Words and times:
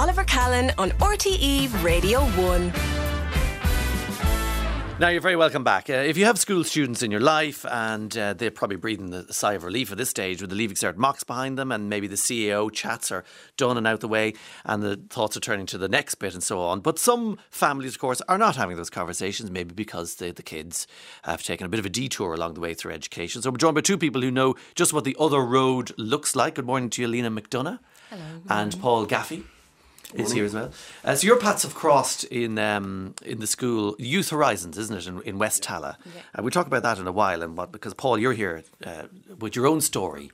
Oliver 0.00 0.24
Callan 0.24 0.72
on 0.78 0.92
RTE 0.92 1.84
Radio 1.84 2.20
1. 2.20 2.72
Now, 4.98 5.08
you're 5.08 5.20
very 5.20 5.36
welcome 5.36 5.62
back. 5.62 5.90
Uh, 5.90 5.92
if 5.92 6.16
you 6.16 6.24
have 6.24 6.38
school 6.38 6.64
students 6.64 7.02
in 7.02 7.10
your 7.10 7.20
life 7.20 7.66
and 7.70 8.16
uh, 8.16 8.32
they're 8.32 8.50
probably 8.50 8.78
breathing 8.78 9.12
a 9.12 9.30
sigh 9.30 9.52
of 9.52 9.62
relief 9.62 9.92
at 9.92 9.98
this 9.98 10.08
stage 10.08 10.40
with 10.40 10.48
the 10.48 10.56
Leaving 10.56 10.76
Cert 10.76 10.96
mocks 10.96 11.22
behind 11.22 11.58
them 11.58 11.70
and 11.70 11.90
maybe 11.90 12.06
the 12.06 12.16
CAO 12.16 12.72
chats 12.72 13.12
are 13.12 13.24
done 13.58 13.76
and 13.76 13.86
out 13.86 14.00
the 14.00 14.08
way 14.08 14.32
and 14.64 14.82
the 14.82 14.96
thoughts 15.10 15.36
are 15.36 15.40
turning 15.40 15.66
to 15.66 15.76
the 15.76 15.86
next 15.86 16.14
bit 16.14 16.32
and 16.32 16.42
so 16.42 16.60
on. 16.60 16.80
But 16.80 16.98
some 16.98 17.36
families, 17.50 17.92
of 17.92 17.98
course, 17.98 18.22
are 18.22 18.38
not 18.38 18.56
having 18.56 18.78
those 18.78 18.88
conversations, 18.88 19.50
maybe 19.50 19.74
because 19.74 20.14
the, 20.14 20.32
the 20.32 20.42
kids 20.42 20.86
have 21.24 21.42
taken 21.42 21.66
a 21.66 21.68
bit 21.68 21.78
of 21.78 21.84
a 21.84 21.90
detour 21.90 22.32
along 22.32 22.54
the 22.54 22.60
way 22.60 22.72
through 22.72 22.92
education. 22.92 23.42
So 23.42 23.50
we're 23.50 23.58
joined 23.58 23.74
by 23.74 23.82
two 23.82 23.98
people 23.98 24.22
who 24.22 24.30
know 24.30 24.54
just 24.74 24.94
what 24.94 25.04
the 25.04 25.16
other 25.20 25.42
road 25.42 25.92
looks 25.98 26.34
like. 26.34 26.54
Good 26.54 26.64
morning 26.64 26.88
to 26.88 27.02
you, 27.02 27.08
Leena 27.08 27.30
McDonagh. 27.30 27.80
Hello. 28.08 28.22
And 28.48 28.80
Paul 28.80 29.06
Gaffey 29.06 29.44
is 30.14 30.32
here 30.32 30.44
as 30.44 30.54
well. 30.54 30.70
Uh, 31.04 31.14
so 31.14 31.26
your 31.26 31.36
paths 31.36 31.62
have 31.62 31.74
crossed 31.74 32.24
in 32.24 32.58
um, 32.58 33.14
in 33.24 33.40
the 33.40 33.46
school 33.46 33.94
Youth 33.98 34.30
Horizons, 34.30 34.78
isn't 34.78 34.96
it, 34.96 35.06
in, 35.06 35.22
in 35.22 35.38
West 35.38 35.62
Tallaght? 35.62 35.96
Yeah. 36.04 36.22
Uh, 36.38 36.42
we'll 36.42 36.50
talk 36.50 36.66
about 36.66 36.82
that 36.82 36.98
in 36.98 37.06
a 37.06 37.12
while, 37.12 37.42
and 37.42 37.56
what 37.56 37.72
because 37.72 37.94
Paul, 37.94 38.18
you're 38.18 38.32
here 38.32 38.62
uh, 38.84 39.04
with 39.38 39.56
your 39.56 39.66
own 39.66 39.80
story, 39.80 40.30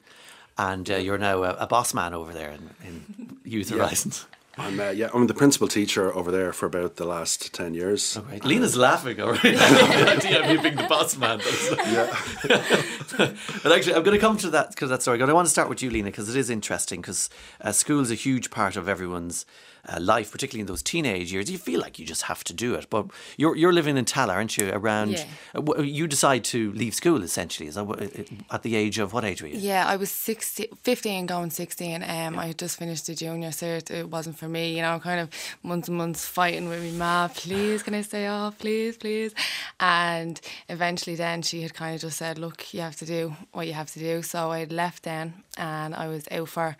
and 0.58 0.90
uh, 0.90 0.96
you're 0.96 1.18
now 1.18 1.42
a, 1.42 1.54
a 1.54 1.66
boss 1.66 1.94
man 1.94 2.14
over 2.14 2.32
there 2.32 2.50
in, 2.50 2.70
in 2.86 3.38
Youth 3.44 3.70
Horizons. 3.70 4.26
I'm 4.58 4.80
uh, 4.80 4.88
yeah, 4.88 5.10
I'm 5.12 5.26
the 5.26 5.34
principal 5.34 5.68
teacher 5.68 6.14
over 6.14 6.30
there 6.30 6.50
for 6.52 6.64
about 6.64 6.96
the 6.96 7.04
last 7.04 7.52
ten 7.52 7.74
years. 7.74 8.18
Right. 8.30 8.42
Leena's 8.42 8.74
laughing 8.76 9.20
already. 9.20 9.50
the 9.50 10.16
idea 10.16 10.44
of 10.44 10.50
you 10.50 10.62
being 10.62 10.76
the 10.76 10.84
boss 10.84 11.16
man. 11.18 11.40
Yeah, 11.86 12.16
but 13.16 13.72
actually, 13.72 13.94
I'm 13.94 14.02
going 14.02 14.16
to 14.16 14.20
come 14.20 14.36
to 14.38 14.50
that 14.50 14.70
because 14.70 14.90
that 14.90 15.02
story. 15.02 15.18
But 15.18 15.30
I 15.30 15.32
want 15.32 15.46
to 15.46 15.50
start 15.50 15.68
with 15.68 15.82
you, 15.82 15.90
Leena, 15.90 16.10
because 16.10 16.28
it 16.28 16.38
is 16.38 16.50
interesting. 16.50 17.00
Because 17.00 17.28
uh, 17.60 17.72
school 17.72 18.00
is 18.00 18.10
a 18.10 18.14
huge 18.14 18.50
part 18.50 18.76
of 18.76 18.88
everyone's 18.88 19.46
uh, 19.88 19.98
life, 20.00 20.30
particularly 20.32 20.60
in 20.62 20.66
those 20.66 20.82
teenage 20.82 21.32
years. 21.32 21.50
You 21.50 21.58
feel 21.58 21.80
like 21.80 21.98
you 21.98 22.06
just 22.06 22.22
have 22.22 22.42
to 22.44 22.52
do 22.52 22.74
it. 22.74 22.88
But 22.90 23.06
you're 23.36 23.56
you're 23.56 23.72
living 23.72 23.96
in 23.96 24.04
Tallaght, 24.04 24.34
aren't 24.34 24.56
you? 24.56 24.70
Around 24.72 25.10
Yeah. 25.12 25.24
uh, 25.54 25.82
you 25.82 26.06
decide 26.06 26.44
to 26.44 26.72
leave 26.72 26.94
school 26.94 27.22
essentially. 27.22 27.68
Is 27.68 27.74
that 27.76 27.84
uh, 27.88 28.54
at 28.54 28.62
the 28.62 28.76
age 28.76 28.98
of 28.98 29.12
what 29.12 29.24
age 29.24 29.42
were 29.42 29.48
you? 29.48 29.58
Yeah, 29.58 29.86
I 29.86 29.96
was 29.96 30.10
16, 30.10 30.68
15 30.82 31.26
going 31.26 31.50
16. 31.50 32.02
Um, 32.02 32.38
I 32.38 32.46
had 32.48 32.58
just 32.58 32.78
finished 32.78 33.06
the 33.06 33.14
junior 33.14 33.50
cert. 33.50 33.90
It 33.90 34.08
wasn't 34.10 34.38
for 34.38 34.48
me, 34.48 34.74
you 34.76 34.82
know, 34.82 34.98
kind 35.00 35.20
of 35.20 35.28
months 35.62 35.88
and 35.88 35.96
months 35.98 36.26
fighting 36.26 36.68
with 36.68 36.82
my 36.82 36.90
ma, 36.98 37.28
please, 37.28 37.82
can 37.82 37.94
I 37.94 38.02
stay 38.02 38.26
off, 38.26 38.58
please, 38.58 38.96
please. 38.96 39.34
And 39.80 40.40
eventually 40.68 41.16
then 41.16 41.42
she 41.42 41.62
had 41.62 41.74
kind 41.74 41.94
of 41.94 42.00
just 42.00 42.18
said, 42.18 42.38
look, 42.38 42.72
you 42.74 42.80
have 42.80 42.96
to 42.96 43.06
do 43.06 43.36
what 43.52 43.66
you 43.66 43.72
have 43.74 43.90
to 43.92 43.98
do. 43.98 44.22
So 44.22 44.50
I 44.50 44.60
had 44.60 44.72
left 44.72 45.02
then 45.02 45.34
and 45.56 45.94
I 45.94 46.08
was 46.08 46.26
out 46.30 46.48
for 46.48 46.76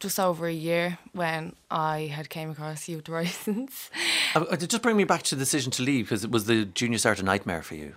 just 0.00 0.18
over 0.20 0.46
a 0.46 0.52
year 0.52 0.98
when 1.12 1.54
I 1.70 2.12
had 2.14 2.28
came 2.28 2.50
across 2.50 2.88
Youth 2.88 3.06
Horizons. 3.08 3.90
Uh, 4.34 4.44
uh, 4.50 4.56
just 4.56 4.82
bring 4.82 4.96
me 4.96 5.04
back 5.04 5.22
to 5.24 5.34
the 5.34 5.40
decision 5.40 5.70
to 5.72 5.82
leave 5.82 6.06
because 6.06 6.24
it 6.24 6.30
was 6.30 6.46
the 6.46 6.64
junior 6.64 6.98
cert 6.98 7.20
a 7.20 7.22
nightmare 7.22 7.62
for 7.62 7.74
you. 7.74 7.96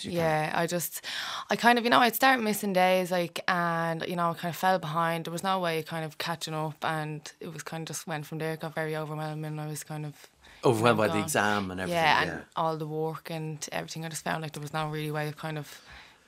Yeah, 0.00 0.52
I 0.54 0.66
just, 0.66 1.04
I 1.50 1.56
kind 1.56 1.78
of, 1.78 1.84
you 1.84 1.90
know, 1.90 1.98
I'd 1.98 2.14
start 2.14 2.40
missing 2.40 2.72
days, 2.72 3.10
like, 3.10 3.40
and, 3.48 4.04
you 4.06 4.16
know, 4.16 4.30
I 4.30 4.34
kind 4.34 4.50
of 4.50 4.56
fell 4.56 4.78
behind. 4.78 5.24
There 5.24 5.32
was 5.32 5.42
no 5.42 5.60
way 5.60 5.78
of 5.78 5.86
kind 5.86 6.04
of 6.04 6.18
catching 6.18 6.52
up, 6.54 6.76
and 6.82 7.30
it 7.40 7.52
was 7.52 7.62
kind 7.62 7.82
of 7.82 7.88
just 7.88 8.06
went 8.06 8.26
from 8.26 8.38
there. 8.38 8.52
It 8.52 8.60
got 8.60 8.74
very 8.74 8.96
overwhelming. 8.96 9.58
I 9.58 9.66
was 9.66 9.84
kind 9.84 10.04
of 10.04 10.28
Overwhelmed 10.64 10.96
by 10.98 11.08
the 11.08 11.18
exam 11.20 11.70
and 11.70 11.80
everything. 11.80 12.02
Yeah, 12.02 12.22
and 12.22 12.42
all 12.56 12.76
the 12.78 12.86
work 12.86 13.30
and 13.30 13.66
everything. 13.70 14.06
I 14.06 14.08
just 14.08 14.24
found 14.24 14.42
like 14.42 14.52
there 14.52 14.62
was 14.62 14.72
no 14.72 14.88
really 14.88 15.10
way 15.10 15.28
of 15.28 15.36
kind 15.36 15.58
of, 15.58 15.82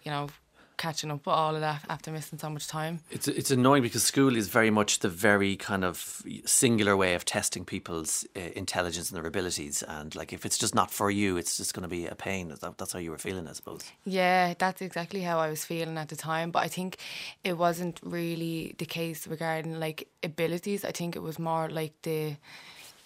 you 0.04 0.10
know, 0.10 0.28
catching 0.76 1.10
up 1.10 1.26
with 1.26 1.34
all 1.34 1.54
of 1.54 1.60
that 1.60 1.82
after 1.88 2.10
missing 2.10 2.38
so 2.38 2.50
much 2.50 2.66
time. 2.66 3.00
It's 3.10 3.28
it's 3.28 3.50
annoying 3.50 3.82
because 3.82 4.04
school 4.04 4.36
is 4.36 4.48
very 4.48 4.70
much 4.70 5.00
the 5.00 5.08
very 5.08 5.56
kind 5.56 5.84
of 5.84 6.22
singular 6.44 6.96
way 6.96 7.14
of 7.14 7.24
testing 7.24 7.64
people's 7.64 8.26
uh, 8.36 8.40
intelligence 8.54 9.10
and 9.10 9.16
their 9.16 9.26
abilities, 9.26 9.82
and 9.82 10.14
like 10.14 10.32
if 10.32 10.44
it's 10.46 10.58
just 10.58 10.74
not 10.74 10.90
for 10.90 11.10
you, 11.10 11.36
it's 11.36 11.56
just 11.56 11.74
going 11.74 11.82
to 11.82 11.88
be 11.88 12.06
a 12.06 12.14
pain. 12.14 12.54
That's 12.78 12.92
how 12.92 12.98
you 12.98 13.10
were 13.10 13.18
feeling, 13.18 13.48
I 13.48 13.52
suppose. 13.52 13.82
Yeah, 14.04 14.54
that's 14.58 14.82
exactly 14.82 15.22
how 15.22 15.38
I 15.38 15.48
was 15.48 15.64
feeling 15.64 15.98
at 15.98 16.08
the 16.08 16.16
time. 16.16 16.50
But 16.50 16.62
I 16.62 16.68
think 16.68 16.96
it 17.44 17.56
wasn't 17.58 18.00
really 18.02 18.74
the 18.78 18.86
case 18.86 19.26
regarding 19.26 19.80
like 19.80 20.08
abilities. 20.22 20.84
I 20.84 20.92
think 20.92 21.16
it 21.16 21.22
was 21.22 21.38
more 21.38 21.68
like 21.68 21.94
the, 22.02 22.36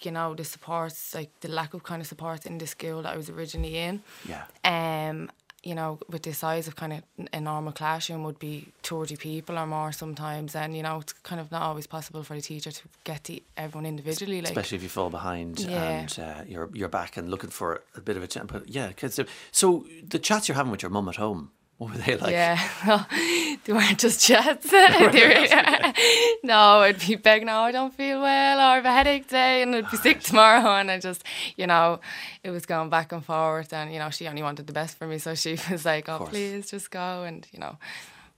you 0.01 0.11
know, 0.11 0.35
the 0.35 0.45
supports, 0.45 1.15
like 1.15 1.31
the 1.41 1.49
lack 1.49 1.75
of 1.75 1.83
kind 1.83 2.01
of 2.01 2.07
supports 2.07 2.47
in 2.47 2.59
the 2.59 2.67
school 2.67 3.03
that 3.03 3.13
I 3.13 3.17
was 3.17 3.31
originally 3.31 3.77
in. 3.77 4.03
Yeah. 4.29 4.45
Um, 4.65 5.31
you 5.63 5.75
know, 5.75 5.99
with 6.09 6.23
the 6.23 6.33
size 6.33 6.67
of 6.69 6.75
kind 6.77 6.93
of 6.93 7.03
a 7.33 7.41
normal 7.41 7.73
classroom 7.73 8.25
would 8.25 8.39
be 8.39 8.69
30 8.83 9.17
people 9.17 9.59
or 9.59 9.67
more 9.67 9.93
sometimes. 9.93 10.55
And, 10.57 10.75
you 10.75 10.83
know, 10.83 11.01
it's 11.01 11.13
kind 11.13 11.41
of 11.41 11.51
not 11.53 11.63
always 11.63 11.87
possible 11.87 12.23
for 12.23 12.35
the 12.35 12.41
teacher 12.41 12.71
to 12.71 12.83
get 13.05 13.25
to 13.25 13.41
everyone 13.57 13.87
individually. 13.87 14.41
Like, 14.41 14.51
Especially 14.53 14.77
if 14.77 14.83
you 14.83 14.89
fall 14.89 15.11
behind 15.11 15.61
Yeah. 15.61 15.91
and 15.91 16.19
uh, 16.19 16.43
you're 16.47 16.71
you're 16.73 16.89
back 16.89 17.17
and 17.19 17.31
looking 17.31 17.51
for 17.51 17.83
a 17.95 18.01
bit 18.01 18.17
of 18.17 18.23
a 18.23 18.27
chance. 18.27 18.51
But 18.51 18.69
yeah, 18.69 18.93
kids. 18.93 19.15
So, 19.15 19.25
so 19.53 19.87
the 20.09 20.19
chats 20.19 20.49
you're 20.49 20.57
having 20.57 20.73
with 20.73 20.83
your 20.83 20.91
mum 20.91 21.09
at 21.09 21.17
home, 21.17 21.51
what 21.81 21.93
were 21.93 21.97
they 21.97 22.15
like? 22.15 22.33
Yeah, 22.33 22.61
well, 22.87 23.07
they 23.65 23.73
weren't 23.73 23.99
just 23.99 24.21
chats. 24.21 24.71
No, 26.45 26.81
I'd 26.81 27.01
be 27.01 27.15
begging, 27.17 27.47
no, 27.47 27.61
I 27.61 27.73
don't 27.73 27.95
feel 27.95 28.21
well, 28.21 28.59
or 28.59 28.63
I 28.63 28.75
have 28.75 28.85
a 28.85 28.93
headache 28.93 29.25
today, 29.25 29.63
and 29.63 29.75
I'd 29.75 29.91
be 29.91 29.97
ah, 29.97 30.03
sick 30.03 30.21
tomorrow. 30.21 30.73
And 30.75 30.91
I 30.91 30.99
just, 30.99 31.25
you 31.57 31.67
know, 31.67 32.01
it 32.45 32.51
was 32.51 32.67
going 32.67 32.91
back 32.91 33.13
and 33.13 33.25
forth. 33.25 33.73
And, 33.73 33.95
you 33.95 33.99
know, 33.99 34.11
she 34.11 34.29
only 34.29 34.43
wanted 34.43 34.67
the 34.67 34.75
best 34.75 34.99
for 34.99 35.07
me. 35.07 35.17
So 35.17 35.35
she 35.35 35.59
was 35.71 35.87
like, 35.87 36.07
oh, 36.11 36.27
please 36.27 36.71
just 36.71 36.91
go. 36.91 37.23
And, 37.23 37.47
you 37.51 37.61
know, 37.61 37.79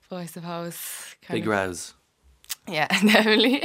but 0.09 0.17
I 0.17 0.27
suppose. 0.27 0.79
Kind 1.23 1.39
Big 1.39 1.49
of, 1.49 1.53
rows. 1.53 1.95
Yeah, 2.69 2.87
definitely. 2.87 3.61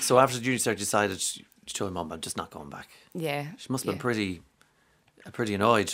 So 0.00 0.18
after 0.18 0.38
the 0.38 0.42
junior 0.42 0.58
cert, 0.58 0.78
decided 0.78 1.20
she 1.20 1.44
told 1.66 1.92
mum, 1.92 2.12
I'm 2.12 2.20
just 2.22 2.38
not 2.38 2.50
going 2.50 2.70
back. 2.70 2.88
yeah. 3.14 3.48
She 3.58 3.70
must 3.70 3.84
have 3.84 3.92
been 3.92 3.98
yeah. 3.98 4.02
pretty, 4.02 4.42
pretty 5.32 5.54
annoyed. 5.54 5.92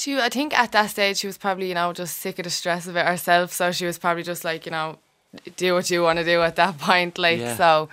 She, 0.00 0.18
I 0.18 0.30
think 0.30 0.58
at 0.58 0.72
that 0.72 0.86
stage, 0.90 1.18
she 1.18 1.26
was 1.26 1.36
probably, 1.36 1.68
you 1.68 1.74
know, 1.74 1.92
just 1.92 2.16
sick 2.18 2.38
of 2.38 2.44
the 2.44 2.50
stress 2.50 2.86
of 2.86 2.96
it 2.96 3.06
herself. 3.06 3.52
So 3.52 3.70
she 3.70 3.84
was 3.84 3.98
probably 3.98 4.22
just 4.22 4.44
like, 4.44 4.64
you 4.64 4.72
know, 4.72 4.98
do 5.56 5.74
what 5.74 5.90
you 5.90 6.02
want 6.02 6.18
to 6.18 6.24
do 6.24 6.40
at 6.42 6.56
that 6.56 6.78
point. 6.86 7.18
Like, 7.18 7.38
Yeah. 7.38 7.54
so 7.56 7.88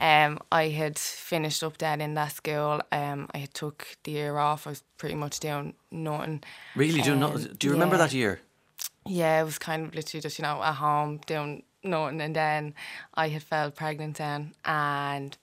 um, 0.00 0.38
I 0.50 0.68
had 0.68 0.98
finished 0.98 1.62
up 1.62 1.76
then 1.76 2.00
in 2.00 2.14
that 2.14 2.32
school. 2.32 2.80
Um, 2.90 3.28
I 3.34 3.38
had 3.44 3.52
took 3.52 3.86
the 4.04 4.12
year 4.12 4.38
off. 4.38 4.66
I 4.66 4.70
was 4.70 4.82
pretty 4.96 5.16
much 5.16 5.38
doing 5.40 5.74
nothing. 5.90 6.42
Really? 6.74 7.02
Do 7.02 7.10
you, 7.10 7.16
know, 7.16 7.34
Um, 7.34 7.44
do 7.58 7.66
you 7.66 7.72
remember 7.74 7.96
yeah. 7.96 8.04
that 8.06 8.14
year? 8.14 8.40
Yeah, 9.06 9.42
it 9.42 9.44
was 9.44 9.58
kind 9.58 9.84
of 9.86 9.94
literally 9.94 10.22
just, 10.22 10.38
you 10.38 10.44
know, 10.44 10.62
at 10.62 10.74
home 10.76 11.20
doing 11.26 11.62
nothing. 11.84 12.22
And 12.22 12.34
then 12.34 12.74
I 13.14 13.28
had 13.28 13.42
fell 13.42 13.70
pregnant 13.70 14.16
then. 14.16 14.54
And 14.64 15.36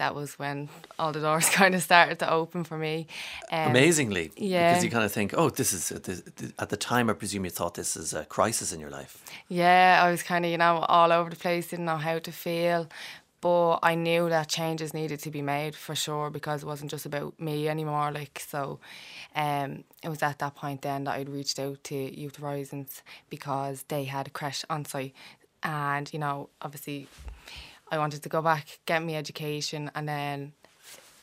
that 0.00 0.14
was 0.14 0.38
when 0.38 0.70
all 0.98 1.12
the 1.12 1.20
doors 1.20 1.48
kind 1.60 1.74
of 1.74 1.82
started 1.82 2.18
to 2.18 2.32
open 2.32 2.64
for 2.64 2.78
me. 2.78 3.06
Um, 3.52 3.70
Amazingly, 3.70 4.32
yeah. 4.34 4.72
because 4.72 4.82
you 4.82 4.90
kind 4.90 5.04
of 5.04 5.12
think, 5.12 5.34
oh, 5.36 5.50
this 5.50 5.74
is 5.74 5.90
this, 5.90 6.22
at 6.58 6.70
the 6.70 6.76
time. 6.76 7.10
I 7.10 7.12
presume 7.12 7.44
you 7.44 7.50
thought 7.50 7.74
this 7.74 7.96
is 7.96 8.14
a 8.14 8.24
crisis 8.24 8.72
in 8.72 8.80
your 8.80 8.88
life. 8.88 9.22
Yeah, 9.48 10.00
I 10.02 10.10
was 10.10 10.22
kind 10.22 10.46
of, 10.46 10.50
you 10.50 10.56
know, 10.56 10.78
all 10.88 11.12
over 11.12 11.28
the 11.28 11.36
place, 11.36 11.68
didn't 11.68 11.84
know 11.84 11.98
how 11.98 12.18
to 12.18 12.32
feel. 12.32 12.88
But 13.42 13.78
I 13.82 13.94
knew 13.94 14.28
that 14.28 14.48
changes 14.48 14.92
needed 14.92 15.20
to 15.20 15.30
be 15.30 15.42
made 15.42 15.74
for 15.74 15.94
sure 15.94 16.30
because 16.30 16.62
it 16.62 16.66
wasn't 16.66 16.90
just 16.90 17.06
about 17.06 17.38
me 17.38 17.68
anymore. 17.68 18.10
Like, 18.10 18.42
so 18.46 18.80
um, 19.34 19.84
it 20.02 20.08
was 20.08 20.22
at 20.22 20.38
that 20.38 20.54
point 20.54 20.82
then 20.82 21.04
that 21.04 21.16
I'd 21.16 21.28
reached 21.28 21.58
out 21.58 21.82
to 21.84 21.94
Youth 21.94 22.36
Horizons 22.36 23.02
because 23.28 23.84
they 23.88 24.04
had 24.04 24.26
a 24.28 24.30
creche 24.30 24.64
on 24.70 24.84
site. 24.84 25.14
And, 25.62 26.10
you 26.12 26.18
know, 26.18 26.48
obviously 26.62 27.06
I 27.90 27.98
wanted 27.98 28.22
to 28.22 28.28
go 28.28 28.40
back, 28.42 28.78
get 28.86 29.02
me 29.02 29.16
education, 29.16 29.90
and 29.94 30.08
then 30.08 30.52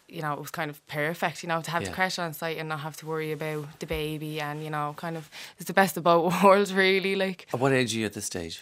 you 0.09 0.21
know, 0.21 0.31
it 0.31 0.39
was 0.39 0.51
kind 0.51 0.69
of 0.71 0.79
perfect, 0.87 1.43
you 1.43 1.49
know, 1.49 1.61
to 1.61 1.69
have 1.69 1.81
Yeah. 1.81 1.89
the 1.89 1.95
creche 1.95 2.17
on 2.17 2.33
site 2.33 2.57
and 2.57 2.69
not 2.69 2.79
have 2.79 2.95
to 2.97 3.05
worry 3.05 3.33
about 3.33 3.77
the 3.81 3.85
baby 3.85 4.39
and, 4.39 4.63
you 4.63 4.69
know, 4.69 4.93
kind 4.95 5.17
of 5.17 5.29
it's 5.57 5.67
the 5.67 5.73
best 5.73 5.97
of 5.97 6.03
both 6.03 6.33
worlds 6.43 6.73
really. 6.73 7.13
Like 7.17 7.45
At 7.53 7.59
what 7.59 7.73
age 7.73 7.93
are 7.93 7.99
you 7.99 8.05
at 8.05 8.13
this 8.13 8.23
stage? 8.25 8.61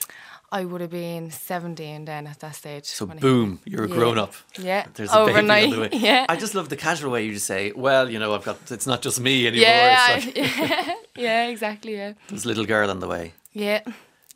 I 0.52 0.66
would 0.66 0.82
have 0.82 0.90
been 0.90 1.30
17 1.30 2.06
then 2.06 2.26
at 2.26 2.40
that 2.40 2.56
stage. 2.56 2.86
So 2.86 3.06
boom, 3.06 3.60
you're 3.64 3.84
a 3.86 3.88
Yeah. 3.88 3.94
grown 3.96 4.18
up. 4.18 4.34
Yeah, 4.58 4.88
There's 4.96 5.12
a 5.14 5.20
overnight. 5.20 5.66
baby 5.70 5.84
on 5.84 5.90
the 5.92 5.98
way. 5.98 6.04
Yeah. 6.10 6.26
I 6.28 6.36
just 6.36 6.56
love 6.56 6.70
the 6.70 6.78
casual 6.78 7.12
way 7.12 7.24
you 7.28 7.34
just 7.34 7.46
say, 7.46 7.72
well, 7.76 8.10
you 8.10 8.18
know, 8.18 8.34
I've 8.34 8.44
got 8.44 8.58
it's 8.72 8.88
not 8.88 9.04
just 9.04 9.20
me 9.20 9.46
anymore. 9.46 9.68
yeah, 9.70 10.08
like 10.16 10.34
I- 10.36 10.96
yeah, 11.16 11.48
exactly, 11.50 11.94
yeah. 11.96 12.14
there's 12.28 12.46
a 12.46 12.48
little 12.48 12.66
girl 12.66 12.90
on 12.90 13.02
the 13.02 13.08
way. 13.08 13.34
Yeah, 13.54 13.82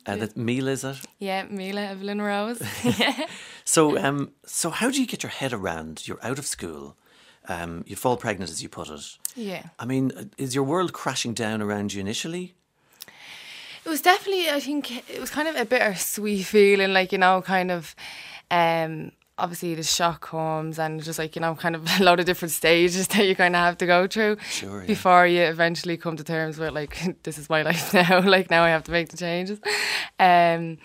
And 0.06 0.20
that 0.22 0.36
meal 0.36 0.68
is 0.68 0.84
it? 0.84 0.98
yeah, 1.18 1.42
Mila 1.50 1.80
Evelyn 1.86 2.22
Rose. 2.22 2.62
yeah. 2.84 3.26
So 3.70 3.96
um 3.98 4.32
so 4.44 4.70
how 4.70 4.90
do 4.90 5.00
you 5.00 5.06
get 5.06 5.22
your 5.22 5.30
head 5.30 5.52
around 5.52 6.08
you're 6.08 6.24
out 6.24 6.40
of 6.40 6.46
school? 6.46 6.96
Um, 7.48 7.84
you 7.86 7.94
fall 7.96 8.16
pregnant 8.16 8.50
as 8.50 8.62
you 8.62 8.68
put 8.68 8.88
it. 8.90 9.16
Yeah. 9.36 9.62
I 9.78 9.84
mean, 9.86 10.30
is 10.36 10.54
your 10.56 10.64
world 10.64 10.92
crashing 10.92 11.34
down 11.34 11.62
around 11.62 11.92
you 11.92 12.00
initially? 12.00 12.54
It 13.84 13.88
was 13.88 14.02
definitely, 14.02 14.50
I 14.50 14.60
think, 14.60 15.08
it 15.10 15.20
was 15.20 15.30
kind 15.30 15.48
of 15.48 15.56
a 15.56 15.64
bittersweet 15.64 16.44
feeling, 16.54 16.92
like, 16.92 17.12
you 17.12 17.18
know, 17.18 17.40
kind 17.42 17.70
of, 17.70 17.94
um, 18.50 19.12
obviously 19.38 19.74
the 19.74 19.82
shock 19.82 20.20
comes 20.20 20.78
and 20.78 21.02
just 21.02 21.18
like, 21.18 21.34
you 21.34 21.40
know, 21.40 21.54
kind 21.54 21.74
of 21.74 21.88
a 22.00 22.04
lot 22.04 22.20
of 22.20 22.26
different 22.26 22.52
stages 22.52 23.08
that 23.14 23.24
you 23.26 23.34
kind 23.34 23.56
of 23.56 23.60
have 23.62 23.78
to 23.78 23.86
go 23.86 24.06
through 24.06 24.36
Sure, 24.50 24.82
yeah. 24.82 24.86
before 24.86 25.26
you 25.26 25.42
eventually 25.42 25.96
come 25.96 26.16
to 26.16 26.24
terms 26.24 26.58
with, 26.58 26.72
like, 26.72 27.22
this 27.22 27.38
is 27.38 27.48
my 27.48 27.62
life 27.62 27.94
now, 27.94 28.20
like, 28.20 28.50
now 28.50 28.62
I 28.64 28.68
have 28.68 28.84
to 28.84 28.92
make 28.92 29.08
the 29.08 29.16
changes. 29.16 29.58
Um, 30.20 30.78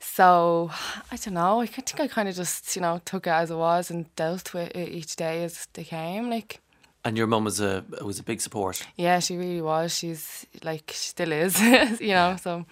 So 0.00 0.70
I 1.10 1.16
don't 1.16 1.34
know. 1.34 1.60
I 1.60 1.66
think 1.66 2.00
I 2.00 2.08
kind 2.08 2.28
of 2.28 2.34
just 2.36 2.76
you 2.76 2.82
know 2.82 3.00
took 3.04 3.26
it 3.26 3.30
as 3.30 3.50
it 3.50 3.56
was 3.56 3.90
and 3.90 4.06
dealt 4.16 4.54
with 4.54 4.74
it 4.74 4.88
each 4.90 5.16
day 5.16 5.44
as 5.44 5.66
they 5.72 5.84
came. 5.84 6.30
Like 6.30 6.60
And 7.04 7.16
your 7.16 7.26
mum 7.26 7.44
was 7.44 7.60
a 7.60 7.84
was 8.02 8.18
a 8.18 8.22
big 8.22 8.40
support. 8.40 8.86
yeah, 8.96 9.18
she 9.20 9.36
really 9.36 9.62
was. 9.62 9.96
She's 9.98 10.46
like 10.62 10.90
she 10.94 11.08
still 11.10 11.32
is. 11.32 11.60
you 12.00 12.14
know. 12.14 12.36
So 12.40 12.64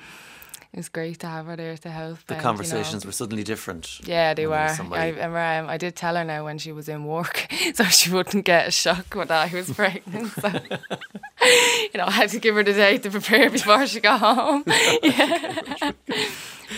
it 0.72 0.76
was 0.76 0.88
great 0.88 1.20
to 1.20 1.26
have 1.26 1.46
her 1.46 1.56
there 1.56 1.76
to 1.76 1.90
help. 1.90 2.18
The 2.26 2.34
and, 2.34 2.42
you 2.42 2.42
know, 2.42 2.42
conversations 2.42 3.06
were 3.06 3.12
suddenly 3.12 3.44
different. 3.44 4.00
Yeah, 4.06 4.34
they 4.34 4.46
were. 4.46 4.54
I 4.54 5.08
remember 5.08 5.38
um, 5.38 5.68
I 5.68 5.76
did 5.76 5.96
tell 5.96 6.16
her 6.16 6.24
now 6.24 6.44
when 6.44 6.58
she 6.58 6.72
was 6.72 6.88
in 6.88 7.04
work, 7.04 7.46
so 7.74 7.84
she 7.84 8.10
wouldn't 8.10 8.44
get 8.44 8.68
a 8.68 8.70
shock 8.70 9.14
when 9.14 9.30
I 9.30 9.50
was 9.52 9.70
pregnant. 9.70 10.32
So, 10.32 10.48
you 10.50 11.98
know, 11.98 12.06
I 12.06 12.10
had 12.10 12.30
to 12.30 12.38
give 12.38 12.54
her 12.56 12.62
the 12.62 12.72
day 12.72 12.98
to 12.98 13.10
prepare 13.10 13.48
before 13.50 13.86
she 13.86 14.00
got 14.00 14.20
home. 14.20 14.64
yeah. 15.02 15.92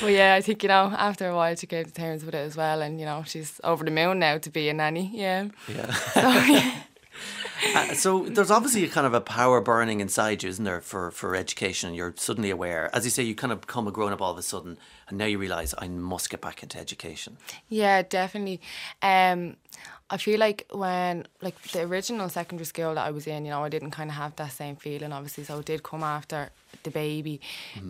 but 0.00 0.12
yeah, 0.12 0.34
I 0.34 0.42
think 0.42 0.62
you 0.62 0.68
know 0.68 0.94
after 0.96 1.28
a 1.28 1.34
while 1.34 1.56
she 1.56 1.66
came 1.66 1.84
to 1.84 1.92
terms 1.92 2.24
with 2.24 2.34
it 2.34 2.38
as 2.38 2.56
well, 2.56 2.82
and 2.82 3.00
you 3.00 3.06
know 3.06 3.24
she's 3.26 3.60
over 3.64 3.84
the 3.84 3.90
moon 3.90 4.18
now 4.18 4.38
to 4.38 4.50
be 4.50 4.68
a 4.68 4.74
nanny. 4.74 5.10
Yeah. 5.12 5.48
Yeah. 5.66 5.92
So, 5.92 6.20
yeah. 6.20 6.82
Uh, 7.74 7.94
so 7.94 8.24
there's 8.24 8.50
obviously 8.50 8.84
a 8.84 8.88
kind 8.88 9.06
of 9.06 9.14
a 9.14 9.20
power 9.20 9.60
burning 9.60 10.00
inside 10.00 10.42
you, 10.42 10.48
isn't 10.48 10.64
there, 10.64 10.80
for, 10.80 11.10
for 11.10 11.34
education? 11.34 11.94
You're 11.94 12.14
suddenly 12.16 12.50
aware. 12.50 12.94
As 12.94 13.04
you 13.04 13.10
say, 13.10 13.22
you 13.22 13.34
kind 13.34 13.52
of 13.52 13.60
become 13.60 13.88
a 13.88 13.90
grown 13.90 14.12
up 14.12 14.22
all 14.22 14.32
of 14.32 14.38
a 14.38 14.42
sudden, 14.42 14.78
and 15.08 15.18
now 15.18 15.26
you 15.26 15.38
realise 15.38 15.74
I 15.78 15.88
must 15.88 16.30
get 16.30 16.40
back 16.40 16.62
into 16.62 16.78
education. 16.78 17.36
Yeah, 17.68 18.02
definitely. 18.02 18.60
Um, 19.02 19.56
I 20.10 20.16
feel 20.16 20.40
like 20.40 20.66
when 20.72 21.26
like 21.42 21.60
the 21.72 21.82
original 21.82 22.28
secondary 22.28 22.64
school 22.64 22.94
that 22.94 23.06
I 23.06 23.10
was 23.10 23.26
in, 23.26 23.44
you 23.44 23.50
know, 23.50 23.62
I 23.62 23.68
didn't 23.68 23.90
kind 23.90 24.08
of 24.08 24.16
have 24.16 24.36
that 24.36 24.52
same 24.52 24.76
feeling. 24.76 25.12
Obviously, 25.12 25.44
so 25.44 25.58
it 25.58 25.66
did 25.66 25.82
come 25.82 26.02
after 26.02 26.50
the 26.82 26.90
baby. 26.90 27.40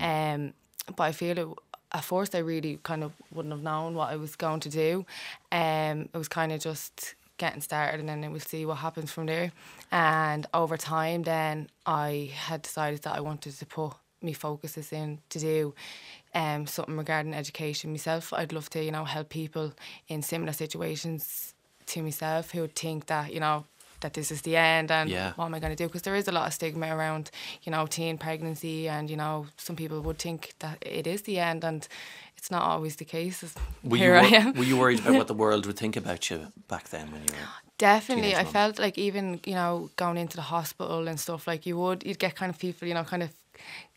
Um, 0.00 0.52
but 0.96 1.04
I 1.04 1.12
feel 1.12 1.38
it. 1.38 1.48
At 1.90 2.04
first, 2.04 2.34
I 2.34 2.38
really 2.38 2.78
kind 2.82 3.02
of 3.02 3.12
wouldn't 3.32 3.54
have 3.54 3.62
known 3.62 3.94
what 3.94 4.10
I 4.10 4.16
was 4.16 4.36
going 4.36 4.60
to 4.60 4.68
do. 4.68 5.06
Um, 5.50 6.10
it 6.12 6.18
was 6.18 6.28
kind 6.28 6.52
of 6.52 6.60
just 6.60 7.14
getting 7.38 7.62
started, 7.62 8.00
and 8.00 8.08
then 8.08 8.30
we'll 8.30 8.40
see 8.40 8.66
what 8.66 8.78
happens 8.78 9.10
from 9.10 9.26
there. 9.26 9.52
And 9.90 10.46
over 10.52 10.76
time, 10.76 11.22
then 11.22 11.68
I 11.86 12.30
had 12.34 12.62
decided 12.62 13.02
that 13.02 13.16
I 13.16 13.20
wanted 13.20 13.58
to 13.58 13.66
put 13.66 13.94
me 14.20 14.32
focuses 14.32 14.92
in 14.92 15.20
to 15.30 15.38
do 15.38 15.74
um, 16.34 16.66
something 16.66 16.96
regarding 16.96 17.34
education 17.34 17.90
myself. 17.90 18.32
I'd 18.32 18.52
love 18.52 18.68
to, 18.70 18.84
you 18.84 18.90
know, 18.90 19.04
help 19.04 19.28
people 19.28 19.72
in 20.08 20.22
similar 20.22 20.52
situations 20.52 21.54
to 21.86 22.02
myself 22.02 22.50
who 22.50 22.60
would 22.60 22.76
think 22.76 23.06
that, 23.06 23.32
you 23.32 23.40
know, 23.40 23.64
that 24.00 24.12
this 24.14 24.30
is 24.30 24.42
the 24.42 24.56
end 24.56 24.90
and 24.90 25.10
Yeah. 25.10 25.32
what 25.36 25.46
am 25.46 25.54
I 25.54 25.60
going 25.60 25.74
to 25.76 25.82
do? 25.84 25.86
Because 25.88 26.02
there 26.02 26.16
is 26.16 26.28
a 26.28 26.32
lot 26.32 26.46
of 26.46 26.52
stigma 26.54 26.94
around, 26.96 27.30
you 27.62 27.72
know, 27.72 27.86
teen 27.86 28.18
pregnancy 28.18 28.88
and, 28.88 29.10
you 29.10 29.16
know, 29.16 29.46
some 29.56 29.76
people 29.76 30.00
would 30.00 30.18
think 30.18 30.54
that 30.58 30.78
it 30.82 31.06
is 31.06 31.22
the 31.22 31.38
end 31.38 31.64
and 31.64 31.86
it's 32.36 32.50
not 32.50 32.62
always 32.62 32.96
the 32.96 33.04
case. 33.04 33.42
Were 33.82 33.96
Here 33.96 34.14
you, 34.14 34.20
I 34.20 34.28
am. 34.40 34.52
Were 34.54 34.64
you 34.64 34.76
worried 34.76 35.00
about 35.00 35.14
what 35.14 35.26
the 35.26 35.34
world 35.44 35.66
would 35.66 35.76
think 35.78 35.96
about 35.96 36.30
you 36.30 36.52
back 36.68 36.88
then 36.90 37.10
when 37.12 37.22
you 37.22 37.32
were? 37.32 37.48
Definitely, 37.78 38.34
I 38.34 38.44
felt 38.44 38.78
like 38.80 38.98
even 38.98 39.40
you 39.46 39.54
know 39.54 39.90
going 39.96 40.16
into 40.18 40.36
the 40.36 40.42
hospital 40.42 41.06
and 41.08 41.18
stuff 41.20 41.46
like 41.46 41.64
you 41.64 41.76
would 41.78 42.04
you'd 42.04 42.18
get 42.18 42.34
kind 42.34 42.50
of 42.50 42.58
people 42.58 42.88
you 42.88 42.94
know 42.94 43.04
kind 43.04 43.22
of 43.22 43.30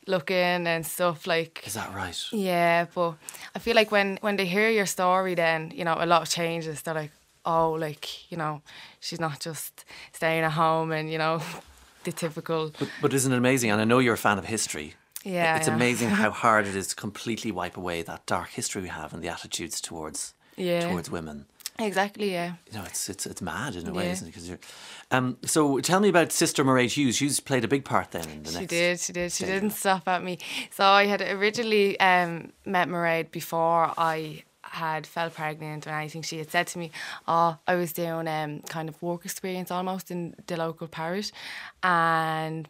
looking 0.08 0.68
and 0.68 0.86
stuff 0.86 1.26
like 1.28 1.62
Is 1.66 1.74
that 1.74 1.94
right? 1.94 2.18
yeah, 2.32 2.86
but 2.94 3.14
I 3.56 3.60
feel 3.60 3.76
like 3.76 3.92
when 3.92 4.18
when 4.22 4.36
they 4.38 4.46
hear 4.46 4.70
your 4.70 4.86
story, 4.86 5.36
then 5.36 5.72
you 5.76 5.84
know 5.84 5.96
a 6.00 6.06
lot 6.06 6.22
of 6.22 6.30
changes. 6.30 6.82
They're 6.82 6.94
like, 6.94 7.12
oh, 7.46 7.72
like 7.72 8.32
you 8.32 8.38
know, 8.38 8.62
she's 9.00 9.20
not 9.20 9.40
just 9.40 9.86
staying 10.14 10.44
at 10.44 10.52
home 10.52 10.92
and 10.92 11.12
you 11.12 11.18
know, 11.18 11.42
the 12.04 12.12
typical. 12.12 12.72
But, 12.80 12.90
but 13.02 13.14
isn't 13.14 13.32
it 13.32 13.38
amazing? 13.38 13.72
And 13.72 13.82
I 13.82 13.86
know 13.86 14.00
you're 14.00 14.14
a 14.16 14.18
fan 14.18 14.38
of 14.38 14.46
history. 14.46 14.96
Yeah, 15.24 15.58
It's 15.58 15.68
am. 15.68 15.76
amazing 15.76 16.10
how 16.10 16.32
hard 16.46 16.66
it 16.68 16.76
is 16.76 16.88
to 16.88 16.96
completely 16.96 17.52
wipe 17.52 17.78
away 17.78 18.02
that 18.02 18.26
dark 18.26 18.50
history 18.50 18.82
we 18.82 18.88
have 18.90 19.14
and 19.14 19.22
the 19.24 19.30
attitudes 19.30 19.80
towards 19.80 20.34
Yeah. 20.58 20.90
towards 20.90 21.12
women. 21.12 21.46
Exactly. 21.80 22.32
Yeah. 22.32 22.54
You 22.72 22.80
know, 22.80 22.86
it's 22.86 23.08
it's 23.10 23.26
it's 23.26 23.42
mad 23.42 23.76
in 23.76 23.88
a 23.88 23.94
way, 23.94 24.06
Yeah. 24.06 24.12
isn't 24.14 24.28
it? 24.28 24.32
Because 24.32 24.48
you're. 24.50 24.60
Um, 25.12 25.38
so 25.46 25.80
tell 25.80 26.00
me 26.00 26.10
about 26.10 26.32
Sister 26.32 26.64
Mairead 26.66 26.90
Hughes. 26.92 27.20
Hughes 27.22 27.40
played 27.40 27.64
a 27.64 27.68
big 27.68 27.86
part 27.86 28.12
then 28.12 28.24
in 28.30 28.44
the 28.44 28.52
next 28.52 28.60
She 28.60 28.66
did, 28.68 29.00
she 29.00 29.14
did. 29.14 29.32
She 29.32 29.46
didn't 29.46 29.72
stop 29.72 30.08
at 30.08 30.24
me. 30.24 30.38
So 30.72 30.84
I 30.86 31.06
had 31.06 31.22
originally 31.22 32.00
um, 32.00 32.52
met 32.66 32.88
Mairead 32.88 33.32
before 33.32 33.94
I 33.98 34.44
had 34.72 35.06
fell 35.06 35.30
pregnant 35.30 35.86
and 35.86 35.96
anything. 35.96 36.22
She 36.22 36.38
had 36.38 36.50
said 36.50 36.68
to 36.68 36.80
me, 36.80 36.92
"Oh, 37.28 37.58
I 37.68 37.76
was 37.76 37.94
doing 37.94 38.28
um, 38.28 38.62
kind 38.62 38.90
of 38.90 39.02
work 39.02 39.26
experience 39.26 39.70
almost 39.72 40.12
in 40.12 40.36
the 40.48 40.58
local 40.58 40.88
parish," 40.88 41.32
and 41.84 42.68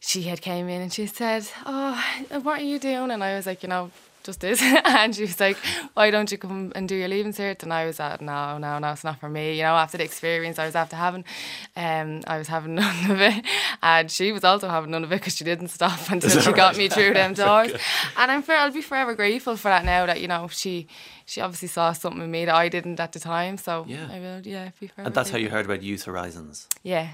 she 0.00 0.22
had 0.22 0.40
came 0.40 0.68
in 0.68 0.82
and 0.82 0.92
she 0.92 1.06
said, 1.06 1.48
"Oh, 1.64 2.02
what 2.42 2.60
are 2.60 2.64
you 2.64 2.78
doing?" 2.78 3.10
And 3.10 3.22
I 3.22 3.34
was 3.36 3.46
like, 3.46 3.62
"You 3.62 3.68
know." 3.68 3.90
Just 4.26 4.40
this, 4.40 4.60
and 4.84 5.14
she 5.14 5.22
was 5.22 5.38
like, 5.38 5.56
"Why 5.94 6.10
don't 6.10 6.30
you 6.32 6.36
come 6.36 6.72
and 6.74 6.88
do 6.88 6.96
your 6.96 7.06
leaving 7.08 7.32
cert?" 7.32 7.62
And 7.62 7.72
I 7.72 7.86
was 7.86 8.00
like, 8.00 8.20
"No, 8.20 8.58
no, 8.58 8.78
no, 8.80 8.90
it's 8.90 9.04
not 9.04 9.20
for 9.20 9.28
me." 9.28 9.56
You 9.56 9.62
know, 9.62 9.76
after 9.76 9.96
the 9.98 10.04
experience 10.04 10.58
I 10.58 10.66
was 10.66 10.74
after 10.74 10.96
having, 10.96 11.24
um, 11.76 12.22
I 12.26 12.36
was 12.38 12.48
having 12.48 12.74
none 12.82 13.10
of 13.10 13.20
it, 13.20 13.44
and 13.82 14.10
she 14.10 14.32
was 14.32 14.42
also 14.42 14.68
having 14.68 14.90
none 14.90 15.04
of 15.04 15.12
it 15.12 15.20
because 15.20 15.36
she 15.36 15.44
didn't 15.44 15.68
stop 15.68 16.00
until 16.10 16.40
she 16.40 16.52
got 16.52 16.76
me 16.76 16.88
through 16.88 17.14
them 17.14 17.34
doors. 17.34 17.72
And 18.16 18.30
I'm, 18.32 18.42
for, 18.42 18.52
I'll 18.54 18.72
be 18.72 18.82
forever 18.82 19.14
grateful 19.14 19.56
for 19.56 19.68
that 19.68 19.84
now. 19.84 20.06
That 20.06 20.20
you 20.20 20.26
know, 20.28 20.48
she, 20.50 20.88
she 21.24 21.40
obviously 21.40 21.68
saw 21.68 21.92
something 21.92 22.22
in 22.22 22.30
me 22.30 22.44
that 22.46 22.54
I 22.54 22.68
didn't 22.68 22.98
at 22.98 23.12
the 23.12 23.20
time. 23.20 23.56
So 23.58 23.84
Yeah. 23.88 24.08
I 24.12 24.18
will, 24.18 24.40
yeah, 24.44 24.70
be 24.80 24.88
forever. 24.88 25.06
And 25.06 25.14
that's 25.14 25.30
how 25.30 25.38
you 25.38 25.50
heard 25.50 25.66
about 25.66 25.82
Youth 25.84 26.04
Horizons. 26.04 26.66
Yeah, 26.82 27.08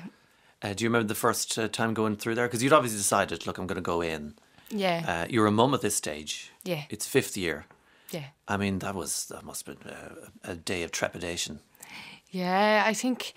Uh, 0.62 0.72
do 0.74 0.84
you 0.84 0.88
remember 0.88 1.08
the 1.08 1.14
first 1.26 1.58
uh, 1.58 1.68
time 1.68 1.92
going 1.92 2.16
through 2.16 2.36
there? 2.36 2.46
Because 2.46 2.62
you'd 2.62 2.72
obviously 2.72 2.98
decided, 2.98 3.46
look, 3.46 3.58
I'm 3.58 3.66
going 3.66 3.76
to 3.76 3.82
go 3.82 4.00
in. 4.00 4.34
Yeah, 4.72 5.04
Uh, 5.06 5.26
you're 5.30 5.46
a 5.46 5.50
mum 5.52 5.74
at 5.74 5.80
this 5.80 5.94
stage. 5.96 6.50
Yeah. 6.64 6.82
It's 6.90 7.06
fifth 7.06 7.36
year. 7.36 7.64
yeah. 8.10 8.24
I 8.48 8.56
mean, 8.56 8.78
that 8.80 8.94
was 8.94 9.26
that 9.26 9.44
must 9.44 9.66
have 9.66 9.78
been 9.78 9.92
a, 10.44 10.50
a 10.52 10.54
day 10.54 10.82
of 10.84 10.90
trepidation. 10.90 11.60
Yeah, 12.30 12.82
I 12.90 12.94
think 12.94 13.32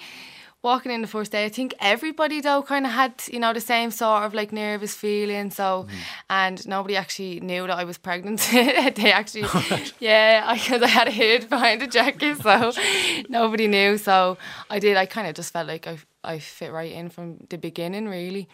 walking 0.62 0.92
in 0.92 1.02
the 1.02 1.08
first 1.08 1.32
day, 1.32 1.46
I 1.46 1.50
think 1.50 1.74
everybody 1.80 2.42
though 2.42 2.64
kind 2.64 2.86
of 2.86 2.92
had 2.92 3.12
you 3.32 3.40
know 3.40 3.54
the 3.54 3.62
same 3.62 3.92
sort 3.92 4.24
of 4.24 4.34
like 4.34 4.52
nervous 4.56 4.96
feeling. 4.96 5.52
So, 5.52 5.88
and 6.30 6.66
nobody 6.68 6.96
actually 6.98 7.40
knew 7.42 7.68
that 7.68 7.78
I 7.78 7.84
was 7.86 7.98
pregnant. 7.98 8.40
they 8.52 9.12
actually, 9.12 9.46
yeah, 10.00 10.54
because 10.54 10.82
I, 10.82 10.88
had 10.88 11.08
a 11.08 11.12
hid 11.12 11.50
behind 11.50 11.82
the 11.82 11.88
jacket, 11.88 12.38
so 12.42 12.72
nobody 13.30 13.68
knew. 13.68 13.98
So 13.98 14.38
I 14.70 14.80
did. 14.80 14.98
I 14.98 15.06
kind 15.06 15.28
of 15.28 15.36
just 15.36 15.54
felt 15.54 15.68
like 15.68 15.88
I 15.88 15.98
I 16.26 16.40
fit 16.40 16.72
right 16.72 16.92
in 16.92 17.10
from 17.10 17.38
the 17.50 17.58
beginning, 17.58 18.08
really. 18.08 18.48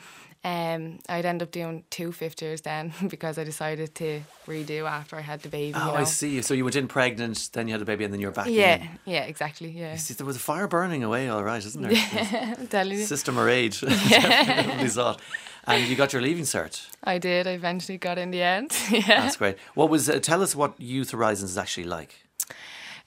Um, 0.44 0.98
I'd 1.08 1.26
end 1.26 1.44
up 1.44 1.52
doing 1.52 1.84
two 1.92 2.12
fifth 2.12 2.42
years 2.42 2.62
then 2.62 2.94
because 3.08 3.38
I 3.38 3.44
decided 3.44 3.94
to 3.96 4.22
redo 4.48 4.90
after 4.90 5.16
I 5.16 5.22
had 5.22 5.42
the 5.44 5.50
baby. 5.50 5.76
Oh, 5.76 5.80
you 5.86 5.92
know? 5.92 5.98
I 6.00 6.04
see. 6.06 6.42
So 6.42 6.56
you 6.56 6.64
went 6.64 6.76
in 6.76 6.88
pregnant, 6.88 7.50
then 7.54 7.68
you 7.68 7.74
had 7.76 7.82
a 7.82 7.86
baby, 7.86 8.06
and 8.06 8.12
then 8.14 8.20
you're 8.20 8.32
back 8.32 8.48
Yeah, 8.50 8.78
in. 8.82 8.90
yeah, 9.06 9.24
exactly. 9.26 9.70
Yeah, 9.70 9.92
You 9.92 10.00
see, 10.00 10.16
there 10.16 10.26
was 10.26 10.36
a 10.38 10.40
fire 10.40 10.68
burning 10.68 11.04
away, 11.04 11.30
all 11.30 11.44
right, 11.44 11.64
isn't 11.64 11.82
there? 11.82 12.56
I'm 12.58 12.68
telling 12.68 12.98
you. 12.98 13.06
Sister 13.06 13.32
Mairead. 13.32 13.80
Definitely 14.10 14.88
saw 14.90 15.12
it. 15.12 15.20
And 15.68 15.88
you 15.88 15.96
got 15.96 16.12
your 16.12 16.24
leaving 16.24 16.46
cert. 16.46 16.88
I 17.04 17.20
did. 17.20 17.46
I 17.46 17.52
eventually 17.52 18.00
got 18.00 18.18
in 18.18 18.32
the 18.32 18.42
end. 18.42 18.72
yeah. 18.90 19.02
That's 19.22 19.38
great. 19.38 19.58
What 19.76 19.90
was? 19.92 20.10
Uh, 20.10 20.20
tell 20.20 20.42
us 20.42 20.56
what 20.56 20.74
Youth 20.82 21.12
Horizons 21.12 21.52
is 21.52 21.58
actually 21.60 21.84
like. 21.84 22.16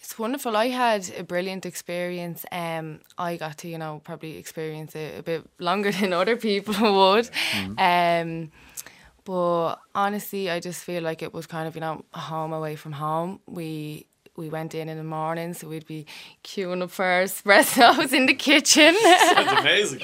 It's 0.04 0.18
wonderful. 0.18 0.54
I 0.54 0.68
had 0.68 1.10
a 1.16 1.22
brilliant 1.22 1.64
experience. 1.64 2.44
Um, 2.52 3.00
I 3.16 3.36
got 3.38 3.56
to, 3.58 3.68
you 3.68 3.78
know, 3.78 4.02
probably 4.04 4.36
experience 4.36 4.94
it 4.94 5.18
a 5.18 5.22
bit 5.22 5.48
longer 5.58 5.90
than 5.98 6.12
other 6.12 6.36
people 6.36 6.74
would. 7.14 7.30
Um, 7.78 8.52
but 9.24 9.76
honestly, 9.94 10.50
I 10.50 10.60
just 10.60 10.84
feel 10.84 11.02
like 11.02 11.22
it 11.22 11.32
was 11.32 11.46
kind 11.46 11.66
of, 11.66 11.74
you 11.74 11.80
know, 11.80 12.04
home 12.12 12.52
away 12.52 12.76
from 12.76 12.92
home. 12.92 13.40
We 13.46 14.04
we 14.36 14.50
went 14.50 14.74
in 14.74 14.90
in 14.90 14.98
the 14.98 15.04
morning, 15.04 15.54
so 15.54 15.68
we'd 15.68 15.86
be 15.86 16.04
queuing 16.42 16.82
up 16.82 16.90
for 16.90 17.06
our 17.06 17.22
espressos 17.28 18.12
in 18.12 18.26
the 18.26 18.34
kitchen. 18.34 18.94
That's 19.02 19.60
amazing. 19.60 20.02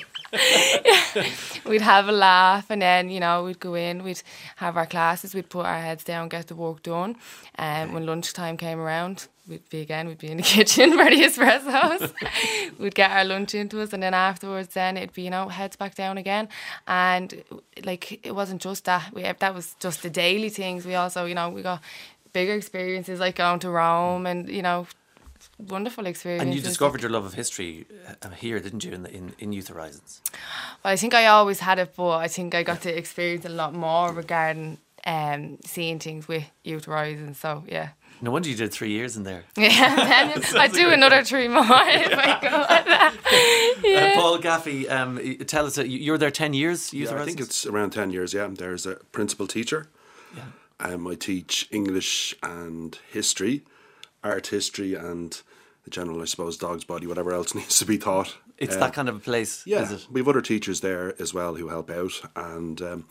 we'd 1.66 1.82
have 1.82 2.08
a 2.08 2.12
laugh 2.12 2.70
and 2.70 2.80
then 2.80 3.10
you 3.10 3.18
know 3.18 3.42
we'd 3.42 3.58
go 3.58 3.74
in 3.74 4.04
we'd 4.04 4.22
have 4.56 4.76
our 4.76 4.86
classes 4.86 5.34
we'd 5.34 5.48
put 5.48 5.66
our 5.66 5.80
heads 5.80 6.04
down 6.04 6.28
get 6.28 6.46
the 6.46 6.54
work 6.54 6.84
done 6.84 7.16
and 7.56 7.92
when 7.92 8.06
lunchtime 8.06 8.56
came 8.56 8.78
around 8.78 9.26
we'd 9.50 9.68
be 9.68 9.80
again 9.80 10.06
we'd 10.06 10.18
be 10.18 10.28
in 10.28 10.36
the 10.36 10.42
kitchen 10.54 10.90
the 10.96 10.96
espressos 10.96 12.12
we'd 12.78 12.94
get 12.94 13.10
our 13.10 13.24
lunch 13.24 13.54
into 13.54 13.80
us 13.80 13.92
and 13.92 14.02
then 14.02 14.14
afterwards 14.14 14.68
then 14.68 14.96
it'd 14.96 15.12
be 15.12 15.22
you 15.22 15.30
know 15.30 15.48
heads 15.48 15.76
back 15.76 15.94
down 15.94 16.16
again 16.16 16.48
and 16.86 17.42
like 17.84 18.24
it 18.24 18.34
wasn't 18.34 18.62
just 18.62 18.84
that 18.84 19.12
we 19.12 19.22
that 19.22 19.54
was 19.54 19.74
just 19.80 20.02
the 20.02 20.10
daily 20.10 20.48
things 20.48 20.86
we 20.86 20.94
also 20.94 21.26
you 21.26 21.34
know 21.34 21.50
we 21.50 21.60
got 21.62 21.82
bigger 22.32 22.54
experiences 22.54 23.18
like 23.18 23.36
going 23.36 23.58
to 23.58 23.70
Rome 23.70 24.24
and 24.24 24.48
you 24.48 24.62
know 24.62 24.86
wonderful 25.58 26.06
experiences 26.06 26.46
And 26.46 26.54
you 26.54 26.62
discovered 26.62 27.02
your 27.02 27.10
love 27.10 27.24
of 27.24 27.34
history 27.34 27.86
uh, 28.22 28.30
here, 28.30 28.60
didn't 28.60 28.84
you, 28.84 28.92
in, 28.92 29.02
the, 29.02 29.12
in, 29.12 29.34
in 29.38 29.52
Youth 29.52 29.68
Horizons? 29.68 30.20
Well, 30.84 30.92
I 30.92 30.96
think 30.96 31.14
I 31.14 31.26
always 31.26 31.60
had 31.60 31.78
it, 31.78 31.94
but 31.96 32.18
I 32.18 32.28
think 32.28 32.54
I 32.54 32.62
got 32.62 32.82
to 32.82 32.96
experience 32.96 33.44
a 33.46 33.48
lot 33.48 33.74
more 33.74 34.12
regarding 34.12 34.78
um, 35.06 35.58
seeing 35.64 35.98
things 35.98 36.28
with 36.28 36.44
Youth 36.62 36.84
Horizons. 36.84 37.38
So 37.38 37.64
yeah. 37.66 37.90
No 38.22 38.30
wonder 38.30 38.48
you 38.48 38.56
did 38.56 38.70
three 38.72 38.90
years 38.90 39.16
in 39.16 39.22
there. 39.24 39.44
Yeah, 39.56 40.34
I'd 40.54 40.72
do 40.72 40.90
another 40.90 41.24
three 41.24 41.48
more 41.48 41.62
if 41.68 42.18
I 42.18 42.38
go. 42.40 43.98
Uh, 43.98 44.14
Paul 44.14 44.38
Gaffey, 44.38 44.90
um, 44.90 45.18
tell 45.46 45.66
us, 45.66 45.78
uh, 45.78 45.82
you- 45.82 45.98
you 45.98 46.12
were 46.12 46.18
there 46.18 46.30
10 46.30 46.52
years, 46.52 46.92
Youth 46.92 47.10
Yeah, 47.10 47.22
I 47.22 47.24
think 47.24 47.40
it's 47.40 47.64
around 47.66 47.90
10 47.90 48.10
years, 48.10 48.34
yeah. 48.34 48.48
There's 48.50 48.86
a 48.86 48.96
principal 49.12 49.46
teacher. 49.46 49.88
Um, 50.82 51.06
I 51.06 51.14
teach 51.14 51.68
English 51.70 52.34
and 52.42 52.98
history, 53.12 53.64
art 54.24 54.46
history, 54.46 54.94
and 54.94 55.38
the 55.84 55.90
general, 55.90 56.22
I 56.22 56.24
suppose, 56.24 56.56
dog's 56.56 56.84
body, 56.84 57.06
whatever 57.06 57.32
else 57.32 57.54
needs 57.54 57.78
to 57.80 57.84
be 57.84 57.98
taught. 57.98 58.36
It's 58.56 58.74
Um, 58.74 58.80
that 58.80 58.94
kind 58.94 59.08
of 59.10 59.16
a 59.16 59.20
place, 59.20 59.62
yeah, 59.66 59.82
is 59.82 59.90
it? 59.92 60.06
we 60.10 60.20
have 60.20 60.28
other 60.28 60.40
teachers 60.40 60.80
there 60.80 61.14
as 61.20 61.34
well 61.34 61.54
who 61.56 61.68
help 61.68 61.90
out, 61.90 62.12
and 62.34 62.80
um, 62.80 63.04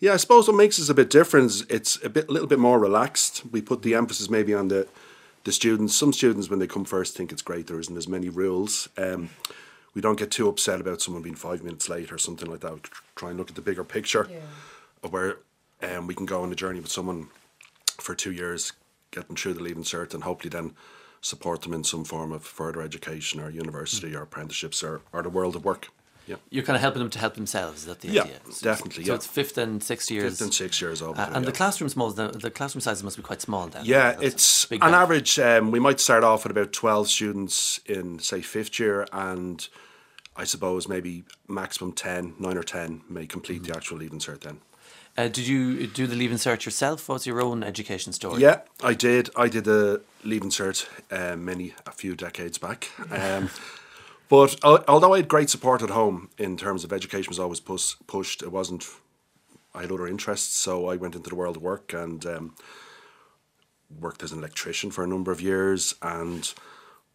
yeah, 0.00 0.12
I 0.12 0.16
suppose 0.16 0.46
what 0.46 0.56
makes 0.56 0.78
us 0.80 0.88
a 0.88 0.94
bit 0.94 1.10
different 1.10 1.46
is 1.46 1.66
it's 1.68 2.02
a 2.04 2.08
bit, 2.08 2.30
little 2.30 2.48
bit 2.48 2.58
more 2.58 2.78
relaxed. 2.78 3.42
We 3.50 3.60
put 3.60 3.82
the 3.82 3.94
emphasis 3.94 4.30
maybe 4.30 4.54
on 4.54 4.68
the 4.68 4.86
the 5.44 5.52
students. 5.52 5.94
Some 5.94 6.12
students, 6.12 6.50
when 6.50 6.58
they 6.58 6.66
come 6.66 6.84
first, 6.84 7.16
think 7.16 7.32
it's 7.32 7.42
great. 7.42 7.66
There 7.68 7.80
isn't 7.80 7.96
as 7.96 8.08
many 8.08 8.28
rules. 8.28 8.88
Um, 8.98 9.30
we 9.94 10.02
don't 10.02 10.18
get 10.18 10.30
too 10.30 10.48
upset 10.48 10.80
about 10.80 11.00
someone 11.00 11.22
being 11.22 11.34
five 11.34 11.62
minutes 11.62 11.88
late 11.88 12.12
or 12.12 12.18
something 12.18 12.50
like 12.50 12.60
that. 12.60 12.74
We 12.74 12.80
try 13.16 13.30
and 13.30 13.38
look 13.38 13.48
at 13.48 13.56
the 13.56 13.62
bigger 13.62 13.84
picture 13.84 14.28
of 15.02 15.12
where 15.12 15.38
um, 15.82 16.06
we 16.06 16.14
can 16.14 16.26
go 16.26 16.42
on 16.42 16.52
a 16.52 16.54
journey 16.54 16.80
with 16.80 16.90
someone 16.90 17.28
for 17.98 18.14
two 18.14 18.32
years, 18.32 18.72
get 19.10 19.26
them 19.26 19.36
through 19.36 19.54
the 19.54 19.62
leaving 19.62 19.84
cert, 19.84 20.12
and 20.12 20.24
hopefully 20.24 20.50
then 20.50 20.74
support 21.20 21.62
them 21.62 21.72
in 21.72 21.82
some 21.82 22.04
form 22.04 22.30
of 22.30 22.44
further 22.44 22.82
education 22.82 23.40
or 23.40 23.50
university 23.50 24.14
or 24.14 24.22
apprenticeships 24.22 24.82
or, 24.82 25.00
or 25.12 25.22
the 25.22 25.30
world 25.30 25.56
of 25.56 25.64
work. 25.64 25.88
Yeah. 26.28 26.36
You're 26.50 26.64
kind 26.64 26.76
of 26.76 26.82
helping 26.82 27.00
them 27.00 27.10
to 27.10 27.18
help 27.18 27.34
themselves. 27.34 27.80
Is 27.80 27.86
that 27.86 28.00
the 28.00 28.08
Yeah, 28.08 28.22
idea? 28.22 28.38
definitely, 28.62 29.04
So 29.04 29.12
yeah. 29.12 29.16
it's 29.16 29.26
fifth 29.26 29.56
and 29.58 29.82
sixth 29.82 30.10
years. 30.10 30.32
Fifth 30.32 30.40
and 30.42 30.54
sixth 30.54 30.80
years 30.80 31.00
old. 31.02 31.18
Uh, 31.18 31.30
and 31.32 31.44
the 31.44 31.52
classroom 31.52 31.88
small, 31.88 32.10
the, 32.10 32.28
the 32.28 32.50
classroom 32.50 32.80
sizes 32.82 33.02
must 33.02 33.16
be 33.16 33.22
quite 33.22 33.40
small 33.40 33.66
then. 33.68 33.84
Yeah, 33.84 34.16
it's 34.20 34.70
on 34.80 34.94
average. 34.94 35.38
Um, 35.38 35.70
we 35.70 35.80
might 35.80 36.00
start 36.00 36.22
off 36.24 36.44
with 36.44 36.50
about 36.52 36.72
twelve 36.72 37.08
students 37.08 37.80
in 37.86 38.18
say 38.18 38.40
fifth 38.42 38.78
year, 38.78 39.06
and 39.12 39.66
I 40.36 40.44
suppose 40.44 40.86
maybe 40.88 41.24
maximum 41.48 41.92
10, 41.92 42.34
9 42.38 42.56
or 42.56 42.62
ten 42.62 43.00
may 43.08 43.26
complete 43.26 43.62
Mm-hmm. 43.62 43.72
the 43.72 43.76
actual 43.76 43.96
leaving 43.98 44.20
cert. 44.20 44.40
Then, 44.42 44.58
Uh, 45.16 45.26
did 45.26 45.48
you 45.48 45.86
do 45.88 46.06
the 46.06 46.14
leaving 46.14 46.38
cert 46.38 46.64
yourself? 46.64 47.08
What's 47.08 47.26
your 47.26 47.40
own 47.40 47.64
education 47.64 48.12
story? 48.12 48.40
yeah, 48.42 48.60
I 48.80 48.94
did. 48.94 49.30
I 49.34 49.48
did 49.48 49.64
the 49.64 50.02
leaving 50.22 50.50
cert 50.50 50.86
uh, 51.10 51.36
many 51.36 51.74
a 51.86 51.90
few 51.92 52.14
decades 52.14 52.58
back. 52.58 52.90
Um, 53.10 53.50
but 54.28 54.62
al- 54.64 54.84
although 54.88 55.14
I 55.14 55.18
had 55.18 55.28
great 55.28 55.50
support 55.50 55.82
at 55.82 55.90
home 55.90 56.30
in 56.38 56.56
terms 56.56 56.84
of 56.84 56.92
education, 56.92 57.30
was 57.30 57.38
always 57.38 57.60
pus- 57.60 57.96
pushed. 58.06 58.42
It 58.42 58.52
wasn't. 58.52 58.86
I 59.74 59.82
had 59.82 59.92
other 59.92 60.06
interests, 60.08 60.56
so 60.56 60.88
I 60.88 60.96
went 60.96 61.14
into 61.14 61.28
the 61.30 61.36
world 61.36 61.56
of 61.56 61.62
work 61.62 61.92
and. 61.92 62.24
Um, 62.26 62.54
worked 64.00 64.22
as 64.22 64.32
an 64.32 64.38
electrician 64.38 64.90
for 64.90 65.02
a 65.02 65.06
number 65.06 65.32
of 65.32 65.40
years, 65.40 65.94
and 66.02 66.52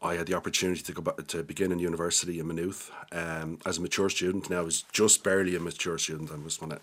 I 0.01 0.15
had 0.15 0.27
the 0.27 0.33
opportunity 0.33 0.81
to 0.81 0.91
go 0.91 1.01
back 1.01 1.27
to 1.27 1.43
begin 1.43 1.71
in 1.71 1.79
university 1.79 2.39
in 2.39 2.47
Maynooth 2.47 2.91
um, 3.11 3.59
as 3.65 3.77
a 3.77 3.81
mature 3.81 4.09
student. 4.09 4.49
Now 4.49 4.59
I 4.59 4.61
was 4.63 4.81
just 4.91 5.23
barely 5.23 5.55
a 5.55 5.59
mature 5.59 5.97
student. 5.97 6.31
I 6.31 6.37
just 6.37 6.61
want 6.61 6.73
to 6.73 6.79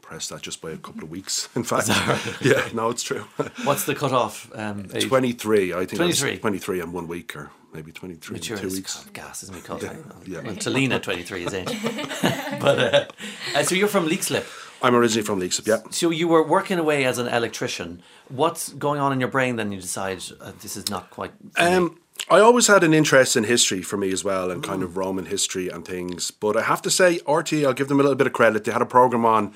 press 0.00 0.28
that 0.28 0.42
just 0.42 0.60
by 0.62 0.70
a 0.70 0.76
couple 0.76 1.02
of 1.04 1.10
weeks. 1.10 1.48
In 1.56 1.64
fact, 1.64 1.88
yeah, 2.40 2.68
no, 2.72 2.90
it's 2.90 3.02
true. 3.02 3.24
What's 3.64 3.84
the 3.84 3.94
cutoff? 3.94 4.50
Um. 4.54 4.84
Twenty 4.84 5.32
three, 5.32 5.72
I 5.72 5.86
think. 5.86 6.00
Was 6.00 6.20
23. 6.20 6.38
Twenty 6.38 6.58
three 6.58 6.80
in 6.80 6.92
one 6.92 7.08
week, 7.08 7.34
or 7.36 7.50
maybe 7.72 7.92
twenty 7.92 8.14
three 8.14 8.36
in 8.36 8.40
Mature 8.40 8.56
two 8.58 8.66
is 8.66 8.74
weeks. 8.74 9.04
Gas, 9.12 9.42
isn't 9.44 9.56
it? 9.56 9.64
Called? 9.64 9.82
yeah. 9.82 10.40
Well, 10.40 10.54
Talina, 10.54 11.02
23 11.02 11.46
is 11.46 11.54
age. 11.54 11.82
but 12.60 12.78
uh, 12.78 13.06
uh, 13.54 13.62
so 13.62 13.74
you're 13.74 13.88
from 13.88 14.08
Leixlip. 14.08 14.44
I'm 14.82 14.94
originally 14.94 15.24
from 15.24 15.40
Leixlip, 15.40 15.66
yeah. 15.66 15.78
So 15.90 16.10
you 16.10 16.28
were 16.28 16.42
working 16.42 16.78
away 16.78 17.04
as 17.04 17.18
an 17.18 17.28
electrician. 17.28 18.02
What's 18.28 18.72
going 18.72 19.00
on 19.00 19.12
in 19.12 19.20
your 19.20 19.28
brain 19.28 19.56
then? 19.56 19.72
You 19.72 19.80
decide 19.80 20.22
uh, 20.40 20.52
this 20.60 20.76
is 20.76 20.88
not 20.88 21.10
quite. 21.10 21.32
Um, 21.56 21.98
I 22.30 22.40
always 22.40 22.66
had 22.66 22.84
an 22.84 22.94
interest 22.94 23.36
in 23.36 23.44
history 23.44 23.82
for 23.82 23.96
me 23.96 24.12
as 24.12 24.22
well, 24.22 24.50
and 24.50 24.62
kind 24.62 24.82
of 24.82 24.96
Roman 24.96 25.26
history 25.26 25.68
and 25.68 25.84
things. 25.84 26.30
But 26.30 26.56
I 26.56 26.62
have 26.62 26.82
to 26.82 26.90
say, 26.90 27.20
RT, 27.28 27.54
I'll 27.64 27.72
give 27.72 27.88
them 27.88 27.98
a 27.98 28.02
little 28.02 28.16
bit 28.16 28.26
of 28.26 28.32
credit. 28.32 28.64
They 28.64 28.72
had 28.72 28.82
a 28.82 28.86
program 28.86 29.24
on 29.24 29.52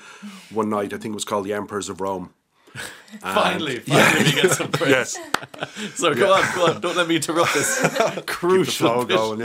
one 0.51 0.69
night. 0.69 0.93
I 0.93 0.97
think 0.97 1.13
it 1.13 1.15
was 1.15 1.25
called 1.25 1.45
The 1.45 1.53
Emperors 1.53 1.87
of 1.89 2.01
Rome. 2.01 2.33
finally, 3.21 3.79
finally, 3.79 4.23
we 4.23 4.41
get 4.41 4.51
some 4.59 4.71
praise. 4.71 4.89
Yes, 4.91 5.17
So 5.95 6.13
go 6.13 6.33
on, 6.33 6.55
go 6.55 6.67
on. 6.67 6.81
Don't 6.81 6.95
let 6.95 7.07
me 7.07 7.15
interrupt 7.15 7.53
this 7.53 7.79
crucial 8.25 9.05
Keep 9.05 9.07
the 9.07 9.17
flow 9.17 9.35
going. 9.35 9.39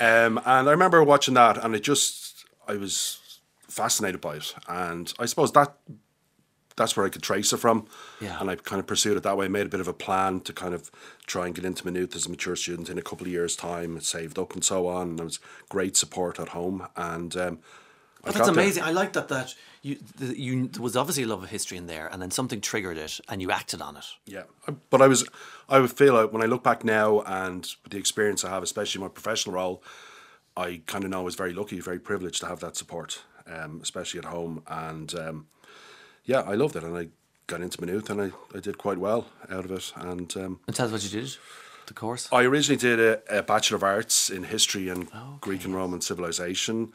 Yeah. 0.00 0.24
um, 0.26 0.38
and 0.44 0.68
I 0.68 0.70
remember 0.70 1.02
watching 1.02 1.34
that, 1.34 1.62
and 1.62 1.74
it 1.74 1.82
just 1.82 2.44
I 2.68 2.76
was 2.76 3.40
fascinated 3.68 4.20
by 4.20 4.36
it, 4.36 4.54
and 4.68 5.12
I 5.18 5.26
suppose 5.26 5.52
that 5.52 5.74
that's 6.80 6.96
where 6.96 7.04
I 7.04 7.10
could 7.10 7.22
trace 7.22 7.52
it 7.52 7.58
from. 7.58 7.86
Yeah. 8.20 8.40
And 8.40 8.50
I 8.50 8.56
kind 8.56 8.80
of 8.80 8.86
pursued 8.86 9.16
it 9.16 9.22
that 9.24 9.36
way. 9.36 9.44
I 9.44 9.48
Made 9.48 9.66
a 9.66 9.68
bit 9.68 9.80
of 9.80 9.88
a 9.88 9.92
plan 9.92 10.40
to 10.40 10.52
kind 10.52 10.72
of 10.72 10.90
try 11.26 11.44
and 11.46 11.54
get 11.54 11.64
into 11.64 11.84
Maynooth 11.84 12.16
as 12.16 12.24
a 12.26 12.30
mature 12.30 12.56
student 12.56 12.88
in 12.88 12.96
a 12.96 13.02
couple 13.02 13.26
of 13.26 13.32
years' 13.32 13.54
time. 13.54 14.00
Saved 14.00 14.38
up 14.38 14.54
and 14.54 14.64
so 14.64 14.86
on. 14.86 15.10
And 15.10 15.18
there 15.18 15.26
was 15.26 15.40
great 15.68 15.96
support 15.96 16.40
at 16.40 16.48
home. 16.48 16.86
And 16.96 17.36
um, 17.36 17.58
But 18.22 18.34
that's 18.34 18.46
there. 18.46 18.54
amazing. 18.54 18.82
I 18.82 18.90
like 18.90 19.12
that. 19.14 19.28
That 19.28 19.54
you, 19.82 19.98
the, 20.16 20.38
you 20.38 20.68
there 20.68 20.82
was 20.82 20.96
obviously 20.96 21.22
a 21.22 21.26
love 21.26 21.42
of 21.42 21.50
history 21.50 21.78
in 21.78 21.86
there, 21.86 22.08
and 22.12 22.20
then 22.20 22.30
something 22.30 22.60
triggered 22.60 22.98
it, 22.98 23.20
and 23.28 23.40
you 23.40 23.50
acted 23.50 23.80
on 23.80 23.96
it. 23.96 24.04
Yeah, 24.26 24.42
but 24.90 25.00
I 25.00 25.06
was, 25.06 25.26
I 25.68 25.78
would 25.78 25.92
feel 25.92 26.14
like 26.14 26.32
when 26.32 26.42
I 26.42 26.46
look 26.46 26.62
back 26.62 26.84
now 26.84 27.22
and 27.22 27.62
with 27.82 27.92
the 27.92 27.98
experience 27.98 28.44
I 28.44 28.50
have, 28.50 28.62
especially 28.62 29.00
in 29.00 29.06
my 29.06 29.12
professional 29.12 29.54
role, 29.54 29.82
I 30.56 30.82
kind 30.86 31.04
of 31.04 31.10
know 31.10 31.20
I 31.20 31.24
was 31.24 31.34
very 31.34 31.54
lucky, 31.54 31.80
very 31.80 31.98
privileged 31.98 32.40
to 32.40 32.46
have 32.46 32.60
that 32.60 32.76
support, 32.76 33.22
um, 33.46 33.80
especially 33.82 34.18
at 34.18 34.26
home. 34.26 34.62
And 34.66 35.14
um, 35.14 35.46
yeah, 36.24 36.40
I 36.40 36.54
loved 36.54 36.76
it, 36.76 36.84
and 36.84 36.96
I 36.96 37.08
got 37.46 37.62
into 37.62 37.80
Maynooth, 37.80 38.10
and 38.10 38.20
I, 38.20 38.30
I 38.54 38.60
did 38.60 38.76
quite 38.76 38.98
well 38.98 39.28
out 39.48 39.64
of 39.64 39.72
it. 39.72 39.92
And 39.96 40.36
um, 40.36 40.60
And 40.66 40.76
tell 40.76 40.86
us 40.86 40.92
what 40.92 41.02
you 41.04 41.20
did. 41.20 41.36
The 41.86 41.94
course. 41.94 42.28
I 42.30 42.44
originally 42.44 42.78
did 42.78 43.00
a, 43.00 43.38
a 43.38 43.42
Bachelor 43.42 43.76
of 43.76 43.82
Arts 43.82 44.30
in 44.30 44.44
History 44.44 44.88
and 44.88 45.10
Greek 45.40 45.64
and 45.64 45.74
Roman 45.74 46.00
Civilization. 46.00 46.92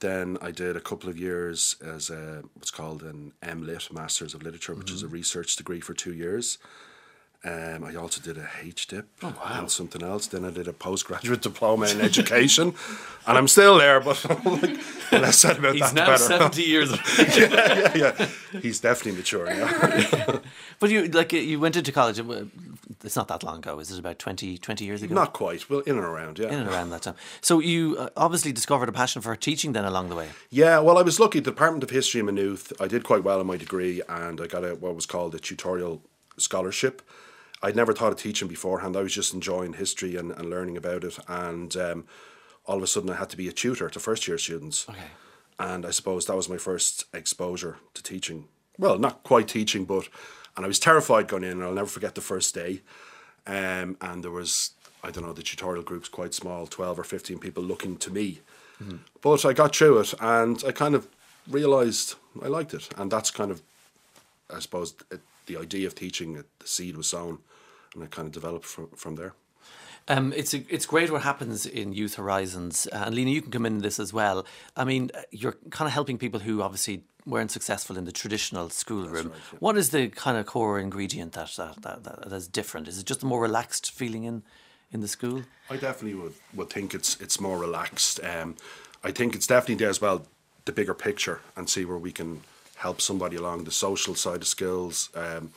Then 0.00 0.38
I 0.40 0.50
did 0.50 0.76
a 0.76 0.80
couple 0.80 1.08
of 1.08 1.18
years 1.18 1.76
as 1.84 2.10
a, 2.10 2.42
what's 2.54 2.70
called 2.70 3.02
an 3.02 3.32
MLit, 3.42 3.92
Masters 3.92 4.34
of 4.34 4.42
Literature, 4.42 4.74
which 4.74 4.90
is 4.90 5.02
a 5.02 5.06
mm-hmm. 5.06 5.14
research 5.14 5.56
degree 5.56 5.80
for 5.80 5.94
two 5.94 6.12
years. 6.12 6.58
Um, 7.44 7.82
I 7.82 7.96
also 7.96 8.20
did 8.20 8.38
a 8.38 8.44
HDIP 8.44 9.04
and 9.20 9.68
something 9.70 10.00
else. 10.00 10.28
Then 10.28 10.44
I 10.44 10.50
did 10.50 10.68
a 10.68 10.72
postgraduate 10.72 11.42
diploma 11.48 11.86
in 11.86 12.00
education, 12.00 12.74
and 13.26 13.38
I'm 13.38 13.48
still 13.48 13.78
there. 13.78 13.98
But 14.00 14.24
like, 14.44 14.78
less 15.10 15.38
said 15.38 15.58
about 15.58 15.74
He's 15.74 15.82
that, 15.92 15.94
now 15.94 16.06
better. 16.06 16.22
seventy 16.22 16.62
years. 16.62 16.92
yeah, 17.18 17.96
yeah, 17.96 18.28
he's 18.60 18.78
definitely 18.78 19.18
mature. 19.18 19.50
Yeah. 19.52 20.38
but 20.78 20.90
you 20.90 21.08
like 21.08 21.32
you 21.32 21.58
went 21.58 21.74
into 21.74 21.90
college. 21.90 22.20
It's 23.04 23.16
not 23.16 23.26
that 23.28 23.42
long 23.42 23.58
ago. 23.58 23.80
Is 23.80 23.90
it 23.90 23.98
about 23.98 24.20
20, 24.20 24.58
20 24.58 24.84
years 24.84 25.02
ago? 25.02 25.12
Not 25.12 25.32
quite. 25.32 25.68
Well, 25.68 25.80
in 25.80 25.96
and 25.96 26.04
around. 26.04 26.38
Yeah. 26.38 26.48
in 26.48 26.60
and 26.60 26.68
around 26.68 26.90
that 26.90 27.02
time. 27.02 27.16
So 27.40 27.58
you 27.58 27.96
uh, 27.98 28.10
obviously 28.16 28.52
discovered 28.52 28.88
a 28.88 28.92
passion 28.92 29.22
for 29.22 29.34
teaching 29.34 29.72
then 29.72 29.84
along 29.84 30.08
the 30.08 30.14
way. 30.14 30.28
Yeah, 30.50 30.78
well, 30.78 30.96
I 30.98 31.02
was 31.02 31.18
lucky. 31.18 31.40
The 31.40 31.50
Department 31.50 31.82
of 31.82 31.90
History 31.90 32.20
in 32.20 32.26
Maynooth, 32.26 32.72
I 32.80 32.86
did 32.86 33.02
quite 33.02 33.24
well 33.24 33.40
in 33.40 33.46
my 33.48 33.56
degree, 33.56 34.00
and 34.08 34.40
I 34.40 34.46
got 34.46 34.64
a 34.64 34.76
what 34.76 34.94
was 34.94 35.06
called 35.06 35.34
a 35.34 35.40
tutorial 35.40 36.02
scholarship. 36.36 37.02
I'd 37.62 37.76
never 37.76 37.92
thought 37.92 38.12
of 38.12 38.18
teaching 38.18 38.48
beforehand. 38.48 38.96
I 38.96 39.02
was 39.02 39.14
just 39.14 39.34
enjoying 39.34 39.74
history 39.74 40.16
and, 40.16 40.32
and 40.32 40.50
learning 40.50 40.76
about 40.76 41.04
it, 41.04 41.18
and 41.28 41.76
um, 41.76 42.04
all 42.66 42.76
of 42.76 42.82
a 42.82 42.86
sudden, 42.86 43.10
I 43.10 43.16
had 43.16 43.30
to 43.30 43.36
be 43.36 43.48
a 43.48 43.52
tutor 43.52 43.88
to 43.88 44.00
first 44.00 44.26
year 44.26 44.38
students. 44.38 44.88
Okay. 44.88 44.98
And 45.58 45.86
I 45.86 45.90
suppose 45.90 46.26
that 46.26 46.36
was 46.36 46.48
my 46.48 46.56
first 46.56 47.04
exposure 47.12 47.76
to 47.94 48.02
teaching. 48.02 48.48
Well, 48.78 48.98
not 48.98 49.22
quite 49.22 49.48
teaching, 49.48 49.84
but 49.84 50.08
and 50.56 50.64
I 50.64 50.68
was 50.68 50.78
terrified 50.78 51.28
going 51.28 51.44
in. 51.44 51.52
And 51.52 51.62
I'll 51.62 51.72
never 51.72 51.88
forget 51.88 52.14
the 52.14 52.20
first 52.20 52.54
day. 52.54 52.82
Um, 53.46 53.96
and 54.00 54.24
there 54.24 54.30
was 54.30 54.72
I 55.04 55.10
don't 55.10 55.24
know 55.24 55.32
the 55.32 55.42
tutorial 55.42 55.84
group's 55.84 56.08
quite 56.08 56.34
small, 56.34 56.66
twelve 56.66 56.98
or 56.98 57.04
fifteen 57.04 57.38
people 57.38 57.62
looking 57.62 57.96
to 57.98 58.10
me. 58.10 58.40
But 59.20 59.44
I 59.44 59.52
got 59.52 59.76
through 59.76 60.00
it, 60.00 60.14
and 60.18 60.64
I 60.66 60.72
kind 60.72 60.96
of 60.96 61.06
realised 61.48 62.16
I 62.42 62.48
liked 62.48 62.74
it, 62.74 62.88
and 62.96 63.12
that's 63.12 63.30
kind 63.30 63.52
of, 63.52 63.62
I 64.50 64.58
suppose, 64.58 64.94
it, 65.10 65.20
the 65.46 65.56
idea 65.56 65.86
of 65.86 65.94
teaching. 65.94 66.34
The 66.34 66.66
seed 66.66 66.96
was 66.96 67.06
sown, 67.06 67.38
and 67.94 68.02
it 68.02 68.10
kind 68.10 68.26
of 68.26 68.32
developed 68.32 68.66
from 68.66 68.88
from 68.96 69.16
there. 69.16 69.34
Um, 70.08 70.32
it's 70.32 70.52
a, 70.52 70.64
it's 70.68 70.84
great 70.84 71.12
what 71.12 71.22
happens 71.22 71.64
in 71.64 71.92
Youth 71.92 72.16
Horizons, 72.16 72.88
uh, 72.92 73.04
and 73.06 73.14
Leena, 73.14 73.30
you 73.30 73.40
can 73.42 73.52
come 73.52 73.66
in 73.66 73.78
this 73.78 74.00
as 74.00 74.12
well. 74.12 74.44
I 74.76 74.84
mean, 74.84 75.10
uh, 75.14 75.20
you're 75.30 75.56
kind 75.70 75.86
of 75.86 75.92
helping 75.92 76.18
people 76.18 76.40
who 76.40 76.60
obviously 76.60 77.04
weren't 77.24 77.52
successful 77.52 77.96
in 77.96 78.04
the 78.04 78.10
traditional 78.12 78.68
schoolroom. 78.68 79.32
What 79.60 79.76
is 79.76 79.90
the 79.90 80.08
kind 80.08 80.36
of 80.36 80.46
core 80.46 80.80
ingredient 80.80 81.32
that 81.34 81.54
that, 81.56 81.82
that 81.82 82.04
that 82.04 82.30
that's 82.30 82.48
different? 82.48 82.88
Is 82.88 82.98
it 82.98 83.06
just 83.06 83.22
a 83.22 83.26
more 83.26 83.40
relaxed 83.40 83.92
feeling 83.92 84.24
in 84.24 84.42
in 84.90 85.00
the 85.00 85.08
school? 85.08 85.42
I 85.70 85.76
definitely 85.76 86.14
would, 86.14 86.34
would 86.54 86.70
think 86.70 86.94
it's 86.94 87.20
it's 87.20 87.40
more 87.40 87.58
relaxed. 87.58 88.20
Um, 88.24 88.56
I 89.04 89.12
think 89.12 89.34
it's 89.34 89.46
definitely 89.46 89.76
there 89.76 89.90
as 89.90 90.00
well, 90.00 90.26
the 90.64 90.72
bigger 90.72 90.94
picture, 90.94 91.40
and 91.56 91.68
see 91.68 91.84
where 91.84 91.98
we 91.98 92.12
can 92.12 92.42
help 92.76 93.00
somebody 93.00 93.36
along 93.36 93.64
the 93.64 93.70
social 93.70 94.14
side 94.14 94.42
of 94.42 94.46
skills, 94.48 95.10
um, 95.14 95.52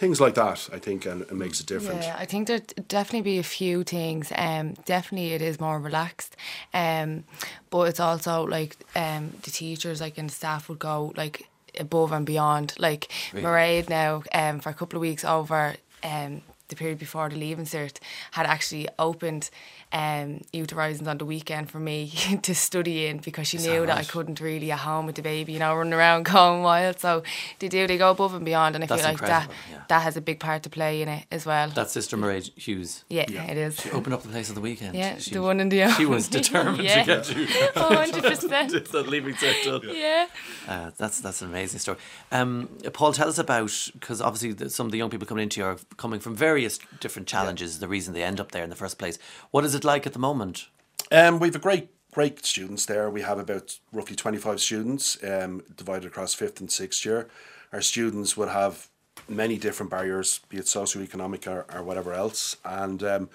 things 0.00 0.20
like 0.20 0.34
that. 0.34 0.68
I 0.72 0.78
think 0.78 1.06
and 1.06 1.22
it 1.22 1.32
makes 1.32 1.60
it 1.60 1.66
different. 1.66 2.02
Yeah, 2.02 2.16
I 2.18 2.24
think 2.24 2.48
there'd 2.48 2.88
definitely 2.88 3.30
be 3.32 3.38
a 3.38 3.42
few 3.60 3.84
things. 3.84 4.32
Um, 4.34 4.74
definitely 4.86 5.34
it 5.34 5.42
is 5.42 5.60
more 5.60 5.78
relaxed. 5.78 6.36
Um, 6.72 7.24
but 7.68 7.82
it's 7.90 8.00
also 8.00 8.46
like 8.46 8.76
um 8.96 9.24
the 9.42 9.50
teachers 9.50 10.00
like 10.00 10.16
and 10.18 10.30
the 10.30 10.34
staff 10.34 10.68
would 10.68 10.78
go 10.78 11.12
like 11.16 11.48
above 11.78 12.12
and 12.12 12.26
beyond. 12.26 12.74
Like 12.78 13.08
Mairead 13.32 13.88
now 13.88 14.22
um 14.32 14.60
for 14.60 14.70
a 14.70 14.74
couple 14.74 14.96
of 14.96 15.02
weeks 15.02 15.24
over 15.24 15.74
um 16.02 16.40
the 16.70 16.76
period 16.76 16.98
before 16.98 17.28
the 17.28 17.36
leaving 17.36 17.66
cert 17.66 17.98
had 18.32 18.46
actually 18.46 18.88
opened 18.98 19.50
um, 19.92 20.40
Youth 20.52 20.70
Horizons 20.70 21.08
on 21.08 21.18
the 21.18 21.24
weekend 21.24 21.70
for 21.70 21.80
me 21.80 22.10
to 22.42 22.54
study 22.54 23.06
in 23.06 23.18
because 23.18 23.48
she 23.48 23.56
Is 23.56 23.66
knew 23.66 23.80
that 23.80 23.86
that, 23.86 23.98
I 23.98 24.04
couldn't 24.04 24.40
really 24.40 24.70
at 24.70 24.78
home 24.80 25.04
with 25.06 25.16
the 25.16 25.22
baby, 25.22 25.52
you 25.52 25.58
know, 25.58 25.74
running 25.74 25.92
around 25.92 26.24
going 26.32 26.62
wild. 26.62 27.00
So 27.00 27.22
they 27.58 27.68
do, 27.68 27.86
they 27.86 27.98
go 27.98 28.10
above 28.12 28.34
and 28.34 28.44
beyond, 28.44 28.74
and 28.76 28.84
I 28.84 28.86
That's 28.86 29.02
feel 29.02 29.10
like 29.12 29.20
that 29.22 29.50
yeah. 29.70 29.82
that 29.88 30.02
has 30.02 30.16
a 30.16 30.20
big 30.20 30.38
part 30.40 30.62
to 30.62 30.70
play 30.70 31.02
in 31.02 31.08
it 31.08 31.26
as 31.30 31.44
well. 31.44 31.68
That's 31.70 31.92
Sister 31.92 32.16
Mairead 32.16 32.56
Hughes. 32.56 33.04
yeah, 33.08 33.26
Yeah. 33.28 33.50
it 33.50 33.56
is. 33.56 33.80
She 33.80 33.90
opened 33.90 34.14
up 34.14 34.22
the 34.22 34.28
place 34.28 34.48
on 34.48 34.54
the 34.54 34.60
weekend. 34.60 34.94
Yeah, 34.94 35.18
She- 35.18 35.32
the 35.34 35.42
one 35.42 35.58
and 35.60 35.70
the 35.72 35.82
only. 35.82 35.94
She 35.94 36.06
was 36.06 36.28
determined 36.28 36.84
Yeah. 36.84 37.02
to 37.02 37.06
get 37.06 37.36
you. 37.36 37.46
hundred 37.74 38.22
percent. 38.22 38.72
It's 38.72 38.90
that 38.92 39.08
leaving 39.08 39.34
cert 39.34 39.64
done. 39.64 39.80
Yeah. 39.94 40.26
Uh, 40.68 40.90
that's 40.96 41.20
that's 41.20 41.42
an 41.42 41.48
amazing 41.48 41.80
story. 41.80 41.98
Um, 42.30 42.68
Paul, 42.92 43.12
tell 43.12 43.28
us 43.28 43.38
about 43.38 43.72
because 43.94 44.20
obviously 44.20 44.52
the, 44.52 44.70
some 44.70 44.86
of 44.86 44.92
the 44.92 44.98
young 44.98 45.10
people 45.10 45.26
coming 45.26 45.42
into 45.42 45.60
you 45.60 45.66
are 45.66 45.78
coming 45.96 46.20
from 46.20 46.36
various 46.60 46.78
different 47.00 47.26
challenges. 47.26 47.78
The 47.78 47.88
reason 47.88 48.12
they 48.12 48.22
end 48.22 48.38
up 48.38 48.52
there 48.52 48.62
in 48.62 48.68
the 48.68 48.76
first 48.76 48.98
place. 48.98 49.18
What 49.50 49.64
is 49.64 49.74
it 49.74 49.82
like 49.82 50.06
at 50.06 50.12
the 50.12 50.18
moment? 50.18 50.66
Um, 51.10 51.38
we 51.38 51.48
have 51.48 51.56
a 51.56 51.58
great, 51.58 51.88
great 52.12 52.44
students 52.44 52.84
there. 52.84 53.08
We 53.08 53.22
have 53.22 53.38
about 53.38 53.78
roughly 53.92 54.14
25 54.14 54.60
students 54.60 55.16
um, 55.24 55.62
divided 55.74 56.06
across 56.06 56.34
fifth 56.34 56.60
and 56.60 56.70
sixth 56.70 57.06
year. 57.06 57.28
Our 57.72 57.80
students 57.80 58.36
would 58.36 58.50
have 58.50 58.88
many 59.26 59.56
different 59.56 59.90
barriers, 59.90 60.40
be 60.50 60.58
it 60.58 60.66
socioeconomic 60.66 61.46
or, 61.46 61.64
or 61.74 61.82
whatever 61.82 62.12
else. 62.12 62.58
And 62.62 63.02
um, 63.02 63.30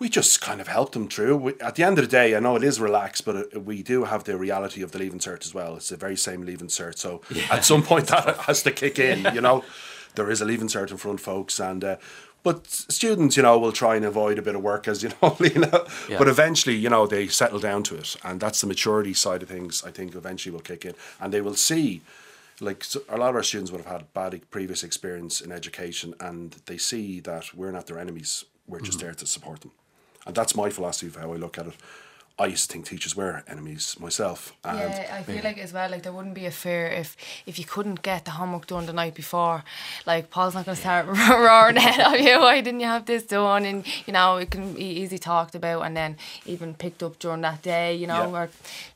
we 0.00 0.08
just 0.08 0.40
kind 0.40 0.60
of 0.60 0.66
help 0.66 0.90
them 0.90 1.08
through. 1.08 1.36
We, 1.36 1.52
at 1.60 1.76
the 1.76 1.84
end 1.84 1.98
of 1.98 2.04
the 2.04 2.10
day, 2.10 2.34
I 2.34 2.40
know 2.40 2.56
it 2.56 2.64
is 2.64 2.80
relaxed, 2.80 3.24
but 3.24 3.36
it, 3.36 3.64
we 3.64 3.84
do 3.84 4.04
have 4.04 4.24
the 4.24 4.36
reality 4.36 4.82
of 4.82 4.90
the 4.90 4.98
leaving 4.98 5.20
cert 5.20 5.44
as 5.44 5.54
well. 5.54 5.76
It's 5.76 5.90
the 5.90 5.96
very 5.96 6.16
same 6.16 6.42
leaving 6.42 6.68
cert. 6.68 6.98
So 6.98 7.20
at 7.48 7.64
some 7.64 7.84
point 7.84 8.06
that 8.12 8.38
has 8.38 8.64
to 8.64 8.72
kick 8.72 8.98
in, 8.98 9.32
you 9.32 9.40
know. 9.40 9.62
There 10.14 10.30
is 10.30 10.40
a 10.40 10.44
leaving 10.44 10.68
cert 10.68 10.90
in 10.90 10.96
front, 10.96 11.20
folks. 11.20 11.60
And 11.60 11.84
uh, 11.84 11.96
but 12.42 12.66
students, 12.66 13.36
you 13.36 13.42
know, 13.42 13.58
will 13.58 13.72
try 13.72 13.96
and 13.96 14.04
avoid 14.04 14.38
a 14.38 14.42
bit 14.42 14.54
of 14.54 14.62
work, 14.62 14.88
as 14.88 15.02
you 15.02 15.10
know, 15.20 15.36
Leena. 15.40 15.84
Yeah. 16.08 16.18
But 16.18 16.28
eventually, 16.28 16.76
you 16.76 16.88
know, 16.88 17.06
they 17.06 17.26
settle 17.26 17.58
down 17.58 17.82
to 17.84 17.96
it, 17.96 18.16
and 18.24 18.40
that's 18.40 18.60
the 18.60 18.66
maturity 18.66 19.14
side 19.14 19.42
of 19.42 19.48
things. 19.48 19.84
I 19.84 19.90
think 19.90 20.14
eventually 20.14 20.52
will 20.52 20.60
kick 20.60 20.84
in, 20.84 20.94
and 21.20 21.32
they 21.32 21.40
will 21.40 21.54
see. 21.54 22.02
Like 22.60 22.84
a 23.08 23.16
lot 23.16 23.30
of 23.30 23.36
our 23.36 23.44
students 23.44 23.70
would 23.70 23.82
have 23.82 23.92
had 23.92 24.12
bad 24.14 24.50
previous 24.50 24.82
experience 24.82 25.40
in 25.40 25.52
education, 25.52 26.14
and 26.18 26.56
they 26.66 26.76
see 26.76 27.20
that 27.20 27.54
we're 27.54 27.70
not 27.70 27.86
their 27.86 28.00
enemies. 28.00 28.44
We're 28.66 28.80
just 28.80 28.98
there 28.98 29.14
to 29.14 29.26
support 29.26 29.60
them, 29.60 29.70
and 30.26 30.34
that's 30.34 30.56
my 30.56 30.68
philosophy 30.68 31.06
of 31.06 31.16
how 31.16 31.32
I 31.32 31.36
look 31.36 31.56
at 31.56 31.68
it. 31.68 31.74
I 32.40 32.46
used 32.46 32.68
to 32.68 32.72
think 32.72 32.86
teachers 32.86 33.16
were 33.16 33.42
enemies 33.48 33.96
myself, 33.98 34.52
and 34.64 34.78
Yeah, 34.78 35.16
I 35.18 35.22
feel 35.24 35.42
like 35.42 35.58
as 35.58 35.72
well, 35.72 35.90
like 35.90 36.02
there 36.04 36.12
wouldn't 36.12 36.34
be 36.34 36.46
a 36.46 36.50
fear 36.52 36.86
if 36.86 37.16
if 37.46 37.58
you 37.58 37.64
couldn't 37.64 38.02
get 38.02 38.24
the 38.24 38.30
homework 38.32 38.66
done 38.66 38.86
the 38.86 38.92
night 38.92 39.14
before. 39.14 39.64
Like 40.06 40.30
Paul's 40.30 40.54
not 40.54 40.64
going 40.66 40.76
to 40.76 40.80
start 40.80 41.06
roaring 41.28 41.78
at 41.78 42.20
you. 42.26 42.38
Why 42.38 42.60
didn't 42.60 42.80
you 42.80 42.86
have 42.86 43.04
this 43.06 43.24
done? 43.24 43.64
And 43.64 43.84
you 44.06 44.12
know 44.12 44.36
it 44.36 44.50
can 44.50 44.74
be 44.74 44.84
easy 44.84 45.18
talked 45.18 45.54
about, 45.56 45.82
and 45.86 45.96
then 45.96 46.16
even 46.46 46.74
picked 46.74 47.02
up 47.02 47.18
during 47.18 47.40
that 47.42 47.62
day. 47.62 47.94
You 47.96 48.06
know, 48.06 48.30
Yeah. 48.30 48.38
or 48.38 48.50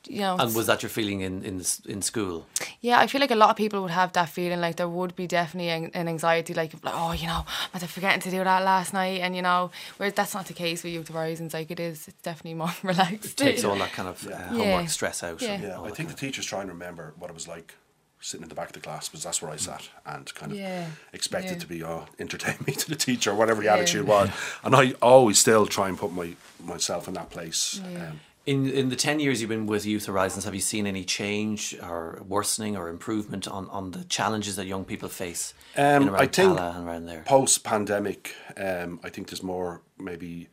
you 0.08 0.20
know. 0.20 0.37
And 0.38 0.54
was 0.54 0.66
that 0.66 0.82
your 0.82 0.90
feeling 0.90 1.20
in 1.22 1.42
in, 1.44 1.62
in 1.88 2.02
school? 2.02 2.46
Yeah, 2.80 3.00
I 3.00 3.06
feel 3.08 3.20
like 3.20 3.32
a 3.34 3.40
lot 3.44 3.50
of 3.50 3.56
people 3.56 3.80
would 3.82 3.90
have 3.90 4.12
that 4.12 4.28
feeling. 4.28 4.61
Like 4.61 4.76
there 4.76 4.88
would 4.88 5.14
be 5.16 5.26
definitely 5.26 5.70
an, 5.70 5.90
an 5.94 6.06
anxiety, 6.08 6.54
like, 6.54 6.72
like 6.84 6.94
oh, 6.96 7.12
you 7.12 7.26
know, 7.26 7.44
I 7.72 7.75
was 7.75 7.82
I 7.82 7.87
forgetting 7.87 8.20
to 8.22 8.30
do 8.30 8.44
that 8.44 8.62
last 8.64 8.92
night? 8.92 9.20
And 9.20 9.34
you 9.34 9.42
know, 9.42 9.70
whereas 9.99 10.14
that's 10.14 10.34
not 10.34 10.46
the 10.46 10.54
case 10.54 10.84
with 10.84 10.92
Youth 10.92 11.08
Horizons. 11.08 11.54
Like 11.54 11.70
it 11.72 11.80
is, 11.80 12.06
it's 12.08 12.22
definitely 12.22 12.54
more 12.54 12.75
relaxed. 12.82 13.31
Takes 13.36 13.64
all 13.64 13.76
that 13.76 13.92
kind 13.92 14.08
of 14.08 14.26
uh, 14.26 14.30
Yeah. 14.30 14.48
homework 14.48 14.88
stress 14.88 15.22
out. 15.22 15.40
Yeah. 15.42 15.52
and 15.54 15.62
Yeah, 15.64 15.80
I 15.80 15.90
think 15.90 16.08
the 16.08 16.14
teachers 16.14 16.46
try 16.46 16.60
and 16.60 16.68
remember 16.70 17.14
what 17.18 17.30
it 17.30 17.34
was 17.34 17.48
like 17.48 17.74
sitting 18.20 18.42
in 18.44 18.48
the 18.48 18.54
back 18.54 18.68
of 18.68 18.72
the 18.72 18.80
class 18.80 19.08
because 19.08 19.24
that's 19.24 19.42
where 19.42 19.50
I 19.50 19.56
sat 19.56 19.88
and 20.06 20.32
kind 20.34 20.52
of 20.52 20.58
Yeah, 20.58 20.86
expected 21.12 21.52
yeah. 21.54 21.58
to 21.58 21.66
be 21.66 21.82
oh 21.84 22.06
entertain 22.20 22.56
me 22.66 22.72
to 22.82 22.88
the 22.88 22.96
teacher 22.96 23.32
or 23.32 23.34
whatever 23.34 23.60
the 23.60 23.66
Yeah. 23.66 23.74
attitude 23.76 24.06
was, 24.06 24.30
and 24.64 24.74
I 24.76 24.92
always 25.02 25.38
still 25.38 25.66
try 25.66 25.88
and 25.88 25.98
put 25.98 26.12
my 26.12 26.36
myself 26.62 27.08
in 27.08 27.14
that 27.14 27.30
place. 27.30 27.80
Yeah. 27.92 28.10
Um, 28.10 28.20
In 28.44 28.68
in 28.68 28.88
the 28.90 28.96
ten 28.96 29.20
years 29.20 29.40
you've 29.40 29.50
been 29.50 29.66
with 29.66 29.84
Youth 29.86 30.06
Horizons, 30.06 30.44
have 30.44 30.54
you 30.54 30.60
seen 30.60 30.86
any 30.86 31.04
change 31.04 31.76
or 31.80 32.20
worsening 32.28 32.76
or 32.76 32.88
improvement 32.88 33.46
on, 33.48 33.68
on 33.70 33.90
the 33.92 34.04
challenges 34.04 34.54
that 34.56 34.66
young 34.66 34.84
people 34.84 35.08
face 35.08 35.54
Um, 35.76 36.02
in 36.02 36.08
around 36.08 36.22
I 36.22 36.26
think 36.26 36.58
and 36.60 36.86
around 36.88 37.06
there? 37.06 37.22
post 37.24 37.62
pandemic, 37.64 38.34
um, 38.56 38.98
I 39.06 39.10
think 39.10 39.28
there's 39.28 39.42
more 39.44 39.80
maybe 39.98 40.48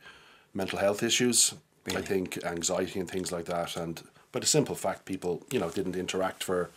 mental 0.54 0.78
health 0.78 1.02
issues. 1.02 1.54
I 1.88 2.02
think 2.02 2.38
anxiety 2.44 3.00
and 3.00 3.10
things 3.10 3.32
like 3.32 3.46
that, 3.46 3.76
and 3.76 4.02
but 4.32 4.42
a 4.44 4.46
simple 4.46 4.74
fact, 4.74 5.04
people 5.04 5.42
you 5.50 5.58
know 5.58 5.70
didn't 5.70 5.96
interact 5.96 6.44
for 6.44 6.70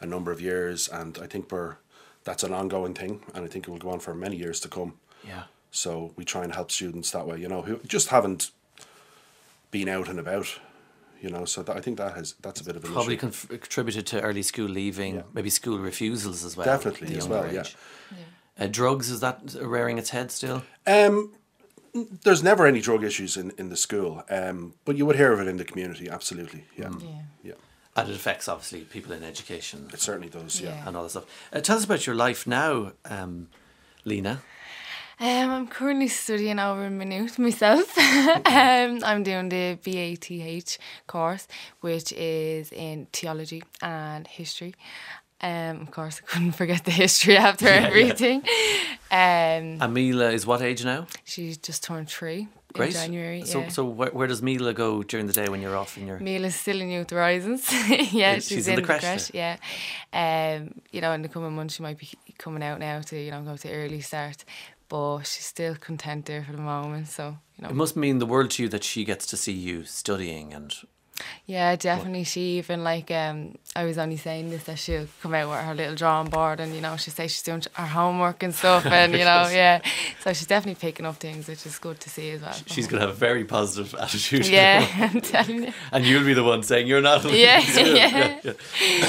a 0.00 0.06
number 0.06 0.32
of 0.32 0.40
years, 0.40 0.88
and 0.88 1.18
I 1.22 1.26
think 1.26 1.50
we're 1.52 1.76
that's 2.24 2.42
an 2.44 2.52
ongoing 2.54 2.94
thing, 2.94 3.20
and 3.34 3.44
I 3.44 3.48
think 3.48 3.66
it 3.68 3.70
will 3.70 3.78
go 3.78 3.90
on 3.90 4.00
for 4.00 4.14
many 4.14 4.36
years 4.36 4.60
to 4.60 4.68
come. 4.68 4.94
Yeah. 5.26 5.44
So 5.70 6.12
we 6.16 6.24
try 6.24 6.44
and 6.44 6.54
help 6.54 6.70
students 6.70 7.10
that 7.10 7.26
way, 7.26 7.38
you 7.38 7.48
know, 7.48 7.62
who 7.62 7.80
just 7.86 8.08
haven't 8.08 8.50
been 9.70 9.88
out 9.88 10.08
and 10.08 10.18
about, 10.20 10.46
you 11.20 11.28
know. 11.30 11.44
So 11.44 11.62
that, 11.62 11.76
I 11.76 11.80
think 11.80 11.98
that 11.98 12.14
has 12.14 12.34
that's 12.40 12.60
a 12.60 12.64
bit 12.64 12.76
of 12.76 12.84
an 12.84 12.92
Probably 12.92 13.14
issue. 13.14 13.20
conf- 13.20 13.48
contributed 13.48 14.06
to 14.06 14.20
early 14.22 14.42
school 14.42 14.68
leaving, 14.68 15.16
Yeah. 15.16 15.22
maybe 15.32 15.50
school 15.50 15.78
refusals 15.78 16.44
as 16.44 16.56
well. 16.56 16.64
Definitely 16.66 17.08
as 17.16 17.26
younger 17.26 17.40
well, 17.42 17.52
yeah. 17.52 17.60
age. 17.60 17.76
Uh, 18.58 18.68
drugs 18.68 19.10
is 19.10 19.18
that 19.20 19.40
rearing 19.60 19.98
its 19.98 20.10
head 20.10 20.30
still? 20.30 20.62
Um, 20.86 21.32
there's 22.24 22.42
never 22.42 22.66
any 22.66 22.80
drug 22.80 23.04
issues 23.04 23.36
in, 23.36 23.52
in 23.58 23.68
the 23.68 23.76
school, 23.76 24.22
um, 24.28 24.74
but 24.84 24.96
you 24.96 25.06
would 25.06 25.16
hear 25.16 25.32
of 25.32 25.40
it 25.40 25.46
in 25.48 25.56
the 25.56 25.64
community, 25.64 26.08
absolutely. 26.10 26.64
Yeah, 26.76 26.90
Yeah. 27.00 27.22
yeah, 27.42 27.52
And 27.96 28.08
it 28.10 28.16
affects 28.16 28.48
obviously 28.48 28.80
people 28.80 29.12
in 29.12 29.22
education 29.22 29.88
it 29.92 30.00
certainly 30.00 30.28
does. 30.28 30.60
Yeah. 30.60 30.70
Yeah. 30.70 30.86
and 30.88 30.96
all 30.96 31.04
that 31.04 31.10
stuff. 31.10 31.24
Uh, 31.52 31.60
tell 31.60 31.76
us 31.76 31.84
about 31.84 32.06
your 32.06 32.16
life 32.16 32.46
now, 32.46 32.92
um, 33.04 33.48
Leena. 34.04 34.42
Um, 35.20 35.50
I'm 35.50 35.68
currently 35.68 36.08
studying 36.08 36.58
over 36.58 36.84
in 36.86 36.98
Maynooth 36.98 37.38
myself. 37.38 37.96
um, 37.98 38.98
I'm 39.04 39.22
doing 39.22 39.48
the 39.48 39.78
BATH 39.84 40.78
course, 41.06 41.46
which 41.80 42.12
is 42.14 42.72
in 42.72 43.06
theology 43.12 43.62
and 43.80 44.26
history. 44.26 44.74
Um, 45.44 45.82
of 45.82 45.90
course, 45.90 46.20
I 46.24 46.26
couldn't 46.26 46.52
forget 46.52 46.84
the 46.84 46.90
history 46.90 47.36
after 47.36 47.68
everything. 47.68 48.42
Um, 49.10 49.78
Amila 49.78 50.32
is 50.32 50.46
what 50.46 50.62
age 50.62 50.84
now? 50.84 51.06
she 51.24 51.54
just 51.54 51.84
turned 51.84 52.08
three 52.08 52.48
Great. 52.72 52.88
in 52.88 52.92
January. 52.94 53.44
So, 53.44 53.60
yeah. 53.60 53.68
so 53.68 53.84
where, 53.84 54.10
where 54.10 54.26
does 54.26 54.42
Mila 54.42 54.72
go 54.72 55.02
during 55.02 55.26
the 55.26 55.32
day 55.32 55.48
when 55.48 55.60
you're 55.60 55.76
off 55.76 55.98
in 55.98 56.06
your? 56.06 56.18
Mila's 56.18 56.54
still 56.54 56.80
in 56.80 56.88
Youth 56.88 57.10
Horizons. 57.10 57.70
yeah, 57.88 58.06
Yeah, 58.10 58.34
she's, 58.36 58.48
she's 58.48 58.68
in, 58.68 58.74
in 58.74 58.76
the 58.76 58.82
the 58.82 58.86
creche 58.86 59.02
creche. 59.02 59.30
Yeah, 59.34 59.56
um, 60.12 60.80
you 60.90 61.00
know, 61.02 61.12
in 61.12 61.22
the 61.22 61.28
coming 61.28 61.54
months 61.54 61.74
she 61.74 61.82
might 61.82 61.98
be 61.98 62.08
coming 62.38 62.62
out 62.62 62.80
now 62.80 63.00
to 63.02 63.16
you 63.16 63.30
know 63.30 63.42
go 63.42 63.56
to 63.56 63.70
early 63.70 64.00
start, 64.00 64.44
but 64.88 65.24
she's 65.24 65.44
still 65.44 65.74
content 65.76 66.24
there 66.26 66.42
for 66.42 66.52
the 66.52 66.58
moment. 66.58 67.08
So 67.08 67.36
you 67.56 67.62
know, 67.62 67.68
It 67.68 67.76
must 67.76 67.96
mean 67.96 68.18
the 68.18 68.26
world 68.26 68.50
to 68.52 68.62
you 68.62 68.68
that 68.70 68.82
she 68.82 69.04
gets 69.04 69.26
to 69.26 69.36
see 69.36 69.52
you 69.52 69.84
studying 69.84 70.54
and 70.54 70.74
Yeah, 71.46 71.76
definitely. 71.76 72.24
She 72.24 72.58
even 72.58 72.82
like 72.82 73.10
um, 73.10 73.56
I 73.76 73.84
was 73.84 73.98
only 73.98 74.16
saying 74.16 74.50
this 74.50 74.64
that 74.64 74.78
she'll 74.78 75.06
come 75.22 75.34
out 75.34 75.48
with 75.50 75.60
her 75.60 75.74
little 75.74 75.94
drawing 75.94 76.28
board 76.28 76.58
and 76.58 76.74
you 76.74 76.80
know 76.80 76.96
she'll 76.96 77.14
say 77.14 77.28
she's 77.28 77.42
doing 77.42 77.62
her 77.74 77.86
homework 77.86 78.42
and 78.42 78.54
stuff 78.54 78.84
and 78.86 79.12
you 79.12 79.20
know 79.20 79.48
yeah, 79.52 79.80
so 80.20 80.32
she's 80.32 80.46
definitely 80.46 80.80
picking 80.80 81.06
up 81.06 81.16
things 81.16 81.46
which 81.46 81.64
is 81.66 81.78
good 81.78 82.00
to 82.00 82.10
see 82.10 82.30
as 82.30 82.42
well. 82.42 82.52
she's 82.66 82.86
going 82.88 83.00
to 83.00 83.06
have 83.06 83.14
a 83.14 83.18
very 83.18 83.44
positive 83.44 83.94
attitude. 84.00 84.48
yeah, 84.48 84.86
I'm 84.96 85.20
telling 85.20 85.64
you. 85.64 85.72
And 85.92 86.04
you'll 86.04 86.24
be 86.24 86.34
the 86.34 86.44
one 86.44 86.62
saying 86.62 86.86
you're 86.86 87.00
not. 87.00 87.24
Yeah, 87.24 87.60
yeah. 87.76 88.40
yeah. 88.42 88.52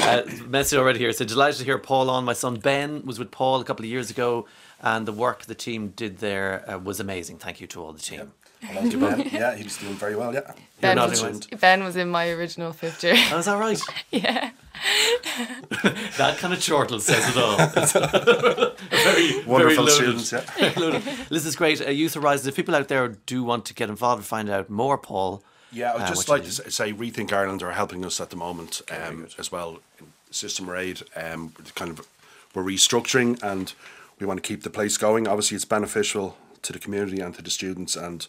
Uh, 0.04 0.22
message 0.46 0.78
already 0.78 1.00
here. 1.00 1.12
So 1.12 1.24
delighted 1.24 1.58
to 1.58 1.64
hear 1.64 1.78
Paul 1.78 2.08
on. 2.10 2.24
My 2.24 2.34
son 2.34 2.56
Ben 2.56 3.04
was 3.04 3.18
with 3.18 3.30
Paul 3.30 3.60
a 3.60 3.64
couple 3.64 3.84
of 3.84 3.90
years 3.90 4.10
ago, 4.10 4.46
and 4.80 5.06
the 5.06 5.12
work 5.12 5.46
the 5.46 5.54
team 5.54 5.88
did 5.96 6.18
there 6.18 6.68
uh, 6.70 6.78
was 6.78 7.00
amazing. 7.00 7.38
Thank 7.38 7.60
you 7.60 7.66
to 7.68 7.82
all 7.82 7.92
the 7.92 7.98
team. 8.00 8.32
I 8.44 8.45
loved 8.74 8.94
it, 8.94 9.00
Ben. 9.00 9.20
yeah, 9.32 9.54
he 9.54 9.64
was 9.64 9.76
doing 9.76 9.94
very 9.94 10.16
well. 10.16 10.32
Yeah, 10.32 10.52
Ben 10.80 10.98
was, 10.98 11.46
ben 11.46 11.84
was 11.84 11.96
in 11.96 12.08
my 12.08 12.28
original 12.30 12.72
fifth 12.72 13.02
year. 13.04 13.14
Oh, 13.32 13.38
is 13.38 13.46
that 13.46 13.58
right? 13.58 13.80
yeah. 14.10 14.50
that 16.18 16.36
kind 16.38 16.52
of 16.52 16.60
chortle 16.60 17.00
says 17.00 17.34
it 17.34 17.36
all. 17.36 17.56
Very 18.90 19.44
wonderful 19.44 19.86
very 19.86 19.90
students. 19.96 20.32
Yeah. 20.32 20.72
Loaded. 20.76 21.02
This 21.30 21.46
is 21.46 21.56
great. 21.56 21.80
Uh, 21.80 21.90
Youth 21.90 22.14
Horizons. 22.14 22.46
If 22.46 22.56
people 22.56 22.74
out 22.74 22.88
there 22.88 23.08
do 23.08 23.42
want 23.42 23.64
to 23.66 23.74
get 23.74 23.88
involved 23.88 24.20
and 24.20 24.26
find 24.26 24.50
out 24.50 24.68
more, 24.68 24.98
Paul. 24.98 25.42
Yeah, 25.72 25.94
I'd 25.94 26.02
uh, 26.02 26.08
just 26.08 26.28
like 26.28 26.44
to 26.44 26.50
do. 26.50 26.62
s- 26.64 26.74
say 26.74 26.92
Rethink 26.92 27.32
Ireland 27.32 27.62
are 27.62 27.72
helping 27.72 28.04
us 28.04 28.20
at 28.20 28.30
the 28.30 28.36
moment 28.36 28.82
um, 28.90 29.26
as 29.38 29.50
well. 29.50 29.80
System 30.30 30.68
Aid, 30.70 31.02
um, 31.16 31.52
kind 31.74 31.90
of, 31.90 32.06
we're 32.54 32.62
restructuring 32.62 33.42
and 33.42 33.72
we 34.18 34.26
want 34.26 34.42
to 34.42 34.46
keep 34.46 34.62
the 34.62 34.70
place 34.70 34.96
going. 34.96 35.26
Obviously, 35.26 35.56
it's 35.56 35.64
beneficial 35.64 36.36
to 36.66 36.72
the 36.72 36.78
community 36.78 37.20
and 37.20 37.34
to 37.34 37.42
the 37.42 37.50
students. 37.50 37.96
And 37.96 38.26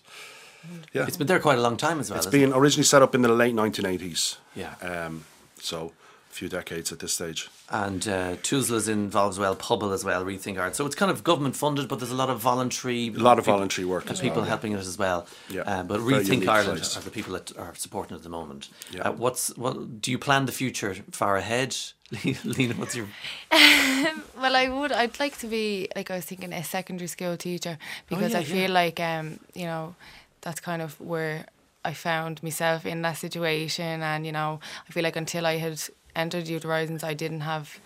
yeah, 0.94 1.06
It's 1.08 1.18
been 1.18 1.28
there 1.28 1.40
quite 1.40 1.58
a 1.58 1.62
long 1.62 1.78
time 1.78 2.00
as 2.00 2.10
well. 2.10 2.18
it's 2.18 2.26
been 2.32 2.54
originally 2.54 2.84
set 2.86 3.02
up 3.02 3.14
in 3.16 3.22
the 3.22 3.30
late 3.30 3.56
1980s. 3.56 4.38
Yeah. 4.56 4.74
Um, 4.82 5.24
so 5.60 5.92
few 6.38 6.48
decades 6.50 6.92
at 6.92 7.00
this 7.00 7.14
stage. 7.14 7.50
And 7.70 8.08
uh, 8.08 8.36
Tusla's 8.44 8.88
involved 8.88 9.34
as 9.34 9.40
well, 9.40 9.56
Pobal 9.56 9.94
as 9.94 10.06
well, 10.06 10.24
Rethink 10.24 10.58
Art. 10.60 10.76
So 10.76 10.86
it's 10.86 10.96
kind 10.96 11.12
of 11.12 11.24
government 11.24 11.56
funded, 11.56 11.88
but 11.88 12.00
there's 12.00 12.12
a 12.12 12.16
lot 12.16 12.30
of 12.30 12.40
voluntary. 12.40 13.08
A 13.08 13.12
lot 13.12 13.40
of 13.40 13.46
voluntary 13.46 13.86
work 13.86 14.04
and 14.04 14.12
as 14.12 14.22
people 14.22 14.38
well, 14.38 14.46
yeah. 14.46 14.50
helping 14.50 14.72
it 14.74 14.80
as 14.80 14.98
well. 14.98 15.28
Yeah, 15.50 15.62
Uh, 15.62 15.84
but 15.84 16.00
very 16.00 16.24
Rethink 16.24 16.48
Ireland 16.48 16.80
place. 16.80 16.96
are 16.98 17.02
the 17.02 17.12
people 17.12 17.34
that 17.34 17.58
are 17.58 17.74
supporting 17.76 18.14
it 18.16 18.20
at 18.20 18.24
the 18.24 18.30
moment. 18.30 18.70
Yeah. 18.92 19.02
Uh, 19.10 19.12
what's 19.14 19.56
what? 19.58 20.02
Do 20.02 20.12
you 20.12 20.20
plan 20.20 20.46
the 20.46 20.52
future 20.52 20.96
far 21.12 21.36
ahead, 21.36 21.76
Leena? 22.44 22.76
What's 22.76 22.96
your 22.96 23.08
Well, 23.52 24.56
I 24.56 24.70
would. 24.70 24.92
I'd 24.92 25.20
like 25.20 25.38
to 25.40 25.48
be 25.48 25.88
like 25.96 26.12
I 26.12 26.16
was 26.16 26.26
thinking 26.26 26.54
a 26.54 26.64
secondary 26.64 27.08
school 27.08 27.36
teacher 27.38 27.78
because 28.08 28.32
yeah, 28.34 28.40
I 28.40 28.44
feel 28.44 28.72
like 28.72 29.00
um 29.00 29.40
you 29.54 29.66
know 29.66 29.96
that's 30.42 30.60
kind 30.60 30.82
of 30.82 31.00
where 31.02 31.46
I 31.84 31.94
found 31.94 32.44
myself 32.44 32.86
in 32.86 33.02
that 33.02 33.18
situation, 33.18 34.02
and 34.02 34.26
you 34.26 34.32
know 34.32 34.60
I 34.88 34.92
feel 34.94 35.04
like 35.04 35.16
until 35.16 35.46
I 35.46 35.58
had 35.58 35.82
entered 36.18 36.48
Youth 36.48 36.64
Horizons, 36.64 37.04
I 37.04 37.14
didn't 37.14 37.42
have 37.42 37.80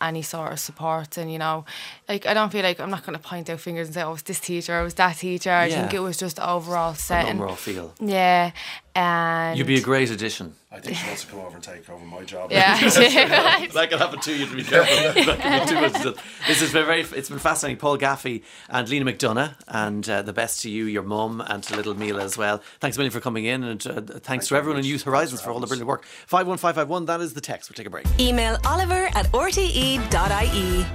any 0.00 0.22
sort 0.22 0.52
of 0.52 0.58
support, 0.58 1.16
and 1.16 1.32
you 1.32 1.38
know 1.38 1.64
like 2.08 2.26
I 2.26 2.34
don't 2.34 2.50
feel 2.50 2.62
like 2.62 2.80
I'm 2.80 2.90
not 2.90 3.06
going 3.06 3.16
to 3.16 3.22
point 3.22 3.48
out 3.48 3.60
fingers 3.60 3.88
and 3.88 3.94
say 3.94 4.02
oh 4.02 4.14
it's 4.14 4.22
this 4.22 4.40
teacher, 4.40 4.74
oh, 4.74 4.78
or 4.78 4.80
it 4.80 4.84
was 4.84 4.94
that 4.94 5.16
teacher. 5.16 5.50
I 5.52 5.70
think 5.70 5.94
it 5.94 6.00
was 6.00 6.16
just 6.16 6.40
overall 6.40 6.94
setting. 6.94 7.36
overall 7.36 7.56
feel? 7.56 7.94
Yeah, 8.00 8.50
and 8.94 9.58
You'd 9.58 9.66
be 9.66 9.76
a 9.78 9.82
great 9.82 10.10
addition. 10.10 10.54
I 10.70 10.80
think 10.80 10.96
she 10.96 11.06
wants 11.06 11.22
to 11.24 11.30
come 11.30 11.40
over 11.40 11.54
and 11.54 11.62
take 11.62 11.88
over 11.88 12.04
my 12.04 12.24
job. 12.24 12.50
yeah. 12.50 12.78
that 12.88 13.88
can 13.90 13.98
happen 13.98 14.20
too. 14.20 14.32
You 14.34 14.46
have 14.46 14.50
to 14.50 14.56
be 14.56 14.64
careful. 14.64 15.22
That 15.32 15.38
can 15.40 15.60
be 15.62 15.68
too 15.68 15.80
much. 15.80 16.16
This 16.46 16.60
has 16.60 16.72
been 16.72 16.86
very. 16.86 17.02
It's 17.02 17.28
been 17.28 17.38
fascinating. 17.38 17.78
Paul 17.78 17.98
Gaffey 17.98 18.42
and 18.68 18.88
Leena 18.88 19.04
McDonagh, 19.10 19.54
and 19.68 20.08
uh, 20.08 20.22
the 20.22 20.32
best 20.32 20.62
to 20.62 20.70
you, 20.70 20.86
your 20.86 21.02
mum, 21.02 21.42
and 21.46 21.62
to 21.64 21.76
little 21.76 21.94
Mila 21.94 22.22
as 22.22 22.38
well. 22.38 22.62
Thanks 22.80 22.96
a 22.96 23.00
million 23.00 23.12
for 23.12 23.20
coming 23.20 23.44
in, 23.44 23.64
and 23.64 23.86
uh, 23.86 24.00
thanks 24.20 24.48
to 24.48 24.56
everyone 24.56 24.78
in 24.78 24.86
Youth 24.86 25.02
Horizons 25.02 25.40
for 25.40 25.50
all 25.50 25.60
the 25.60 25.66
brilliant 25.66 25.88
work. 25.88 26.04
Five 26.04 26.46
one 26.46 26.58
five 26.58 26.74
five 26.74 26.88
one. 26.88 27.04
That 27.06 27.20
is 27.20 27.34
the 27.34 27.40
text. 27.42 27.68
We'll 27.70 27.76
take 27.76 27.86
a 27.86 27.90
break. 27.90 28.06
Email 28.18 28.58
oliver 28.64 29.10
at 29.14 29.26
rte.ie. 29.32 30.86